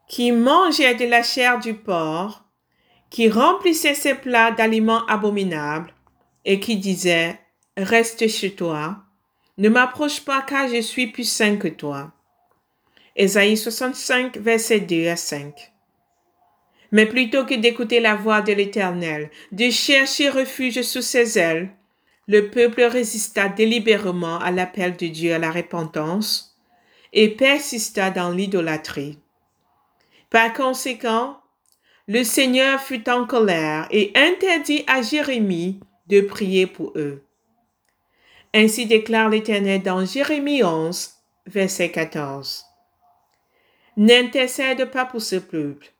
qui 0.08 0.30
mangeait 0.30 0.94
de 0.94 1.06
la 1.06 1.22
chair 1.22 1.58
du 1.58 1.72
porc, 1.72 2.41
qui 3.12 3.28
remplissait 3.28 3.94
ses 3.94 4.14
plats 4.14 4.52
d'aliments 4.52 5.06
abominables, 5.06 5.92
et 6.46 6.58
qui 6.58 6.76
disait 6.76 7.38
Reste 7.76 8.26
chez 8.26 8.54
toi, 8.54 8.96
ne 9.58 9.68
m'approche 9.68 10.22
pas 10.22 10.40
car 10.40 10.66
je 10.66 10.80
suis 10.80 11.08
plus 11.08 11.30
saint 11.30 11.56
que 11.56 11.68
toi. 11.68 12.10
Ésaïe 13.14 13.58
65, 13.58 14.38
verset 14.38 14.80
2 14.80 15.08
à 15.08 15.16
5. 15.16 15.72
Mais 16.90 17.04
plutôt 17.04 17.44
que 17.44 17.54
d'écouter 17.54 18.00
la 18.00 18.14
voix 18.14 18.40
de 18.40 18.54
l'Éternel, 18.54 19.30
de 19.52 19.68
chercher 19.68 20.30
refuge 20.30 20.80
sous 20.80 21.02
ses 21.02 21.38
ailes, 21.38 21.70
le 22.28 22.48
peuple 22.48 22.82
résista 22.82 23.48
délibérément 23.48 24.38
à 24.38 24.50
l'appel 24.50 24.96
de 24.96 25.06
Dieu 25.08 25.34
à 25.34 25.38
la 25.38 25.50
repentance 25.50 26.58
et 27.12 27.28
persista 27.28 28.10
dans 28.10 28.30
l'idolâtrie. 28.30 29.18
Par 30.30 30.54
conséquent, 30.54 31.41
le 32.08 32.24
Seigneur 32.24 32.80
fut 32.80 33.08
en 33.08 33.26
colère 33.26 33.86
et 33.90 34.12
interdit 34.16 34.84
à 34.86 35.02
Jérémie 35.02 35.80
de 36.08 36.20
prier 36.20 36.66
pour 36.66 36.92
eux. 36.96 37.24
Ainsi 38.54 38.86
déclare 38.86 39.28
l'Éternel 39.28 39.82
dans 39.82 40.04
Jérémie 40.04 40.62
11, 40.62 41.10
verset 41.46 41.90
14. 41.90 42.64
N'intercède 43.96 44.90
pas 44.90 45.04
pour 45.04 45.22
ce 45.22 45.36
peuple. 45.36 45.92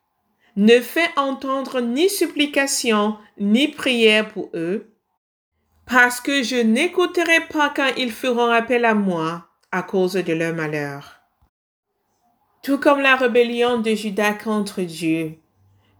Ne 0.55 0.79
fais 0.81 1.09
entendre 1.15 1.79
ni 1.81 2.09
supplication 2.09 3.17
ni 3.39 3.69
prière 3.69 4.29
pour 4.29 4.51
eux, 4.53 4.93
parce 5.87 6.21
que 6.21 6.43
je 6.43 6.57
n'écouterai 6.57 7.41
pas 7.51 7.71
quand 7.75 7.91
ils 7.97 8.11
feront 8.11 8.49
appel 8.49 8.85
à 8.85 8.93
moi 8.93 9.47
à 9.71 9.81
cause 9.81 10.13
de 10.13 10.33
leur 10.33 10.53
malheur. 10.53 11.21
Tout 12.61 12.77
comme 12.77 13.01
la 13.01 13.15
rébellion 13.15 13.79
de 13.79 13.95
Judas 13.95 14.33
contre 14.33 14.81
Dieu, 14.81 15.39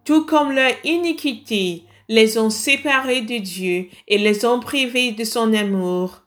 tout 0.06 0.26
comme 0.26 0.52
leur 0.52 0.74
iniquité 0.84 1.84
les 2.10 2.38
ont 2.38 2.50
séparés 2.50 3.22
de 3.22 3.38
Dieu 3.38 3.88
et 4.08 4.18
les 4.18 4.46
ont 4.46 4.60
privés 4.60 5.12
de 5.12 5.24
son 5.24 5.54
amour, 5.54 6.22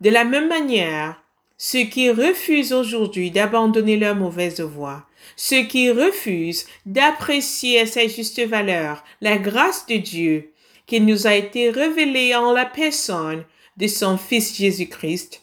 de 0.00 0.10
la 0.10 0.24
même 0.24 0.48
manière, 0.48 1.22
ceux 1.56 1.84
qui 1.84 2.10
refusent 2.10 2.72
aujourd'hui 2.72 3.30
d'abandonner 3.30 3.96
leur 3.96 4.14
mauvaise 4.14 4.60
voie, 4.60 5.06
ceux 5.36 5.62
qui 5.62 5.90
refusent 5.90 6.66
d'apprécier 6.86 7.80
à 7.80 7.86
sa 7.86 8.06
juste 8.06 8.40
valeur 8.46 9.04
la 9.20 9.38
grâce 9.38 9.86
de 9.86 9.96
Dieu 9.96 10.52
qui 10.86 11.00
nous 11.00 11.26
a 11.26 11.34
été 11.34 11.70
révélée 11.70 12.34
en 12.34 12.52
la 12.52 12.64
personne 12.64 13.44
de 13.76 13.86
son 13.86 14.16
Fils 14.16 14.56
Jésus-Christ, 14.56 15.42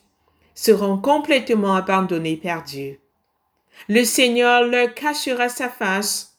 seront 0.56 0.98
complètement 0.98 1.76
abandonnés 1.76 2.38
par 2.38 2.64
Dieu. 2.64 3.00
Le 3.88 4.04
Seigneur 4.04 4.64
leur 4.64 4.94
cachera 4.94 5.50
sa 5.50 5.70
face 5.70 6.35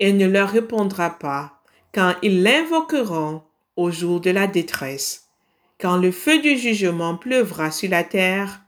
et 0.00 0.12
ne 0.12 0.26
leur 0.26 0.50
répondra 0.50 1.10
pas 1.10 1.62
quand 1.94 2.14
ils 2.22 2.42
l'invoqueront 2.42 3.42
au 3.76 3.90
jour 3.90 4.20
de 4.20 4.30
la 4.30 4.46
détresse, 4.46 5.28
quand 5.80 5.96
le 5.96 6.10
feu 6.10 6.40
du 6.40 6.56
jugement 6.56 7.16
pleuvra 7.16 7.70
sur 7.70 7.90
la 7.90 8.04
terre 8.04 8.60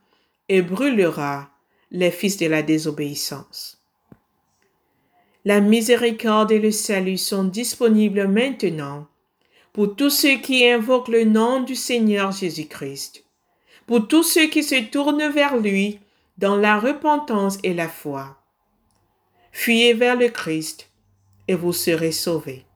et 0.48 0.62
brûlera 0.62 1.50
les 1.90 2.10
fils 2.10 2.36
de 2.36 2.46
la 2.46 2.62
désobéissance. 2.62 3.82
La 5.44 5.60
miséricorde 5.60 6.52
et 6.52 6.58
le 6.58 6.70
salut 6.70 7.16
sont 7.18 7.44
disponibles 7.44 8.28
maintenant 8.28 9.06
pour 9.72 9.94
tous 9.94 10.10
ceux 10.10 10.36
qui 10.38 10.66
invoquent 10.66 11.08
le 11.08 11.24
nom 11.24 11.60
du 11.60 11.74
Seigneur 11.74 12.32
Jésus-Christ, 12.32 13.24
pour 13.86 14.08
tous 14.08 14.22
ceux 14.22 14.48
qui 14.48 14.62
se 14.62 14.82
tournent 14.90 15.28
vers 15.28 15.56
lui 15.56 16.00
dans 16.36 16.56
la 16.56 16.78
repentance 16.78 17.58
et 17.62 17.74
la 17.74 17.88
foi. 17.88 18.36
Fuyez 19.52 19.94
vers 19.94 20.16
le 20.16 20.28
Christ 20.28 20.87
et 21.48 21.54
vous 21.54 21.72
serez 21.72 22.12
sauvés. 22.12 22.67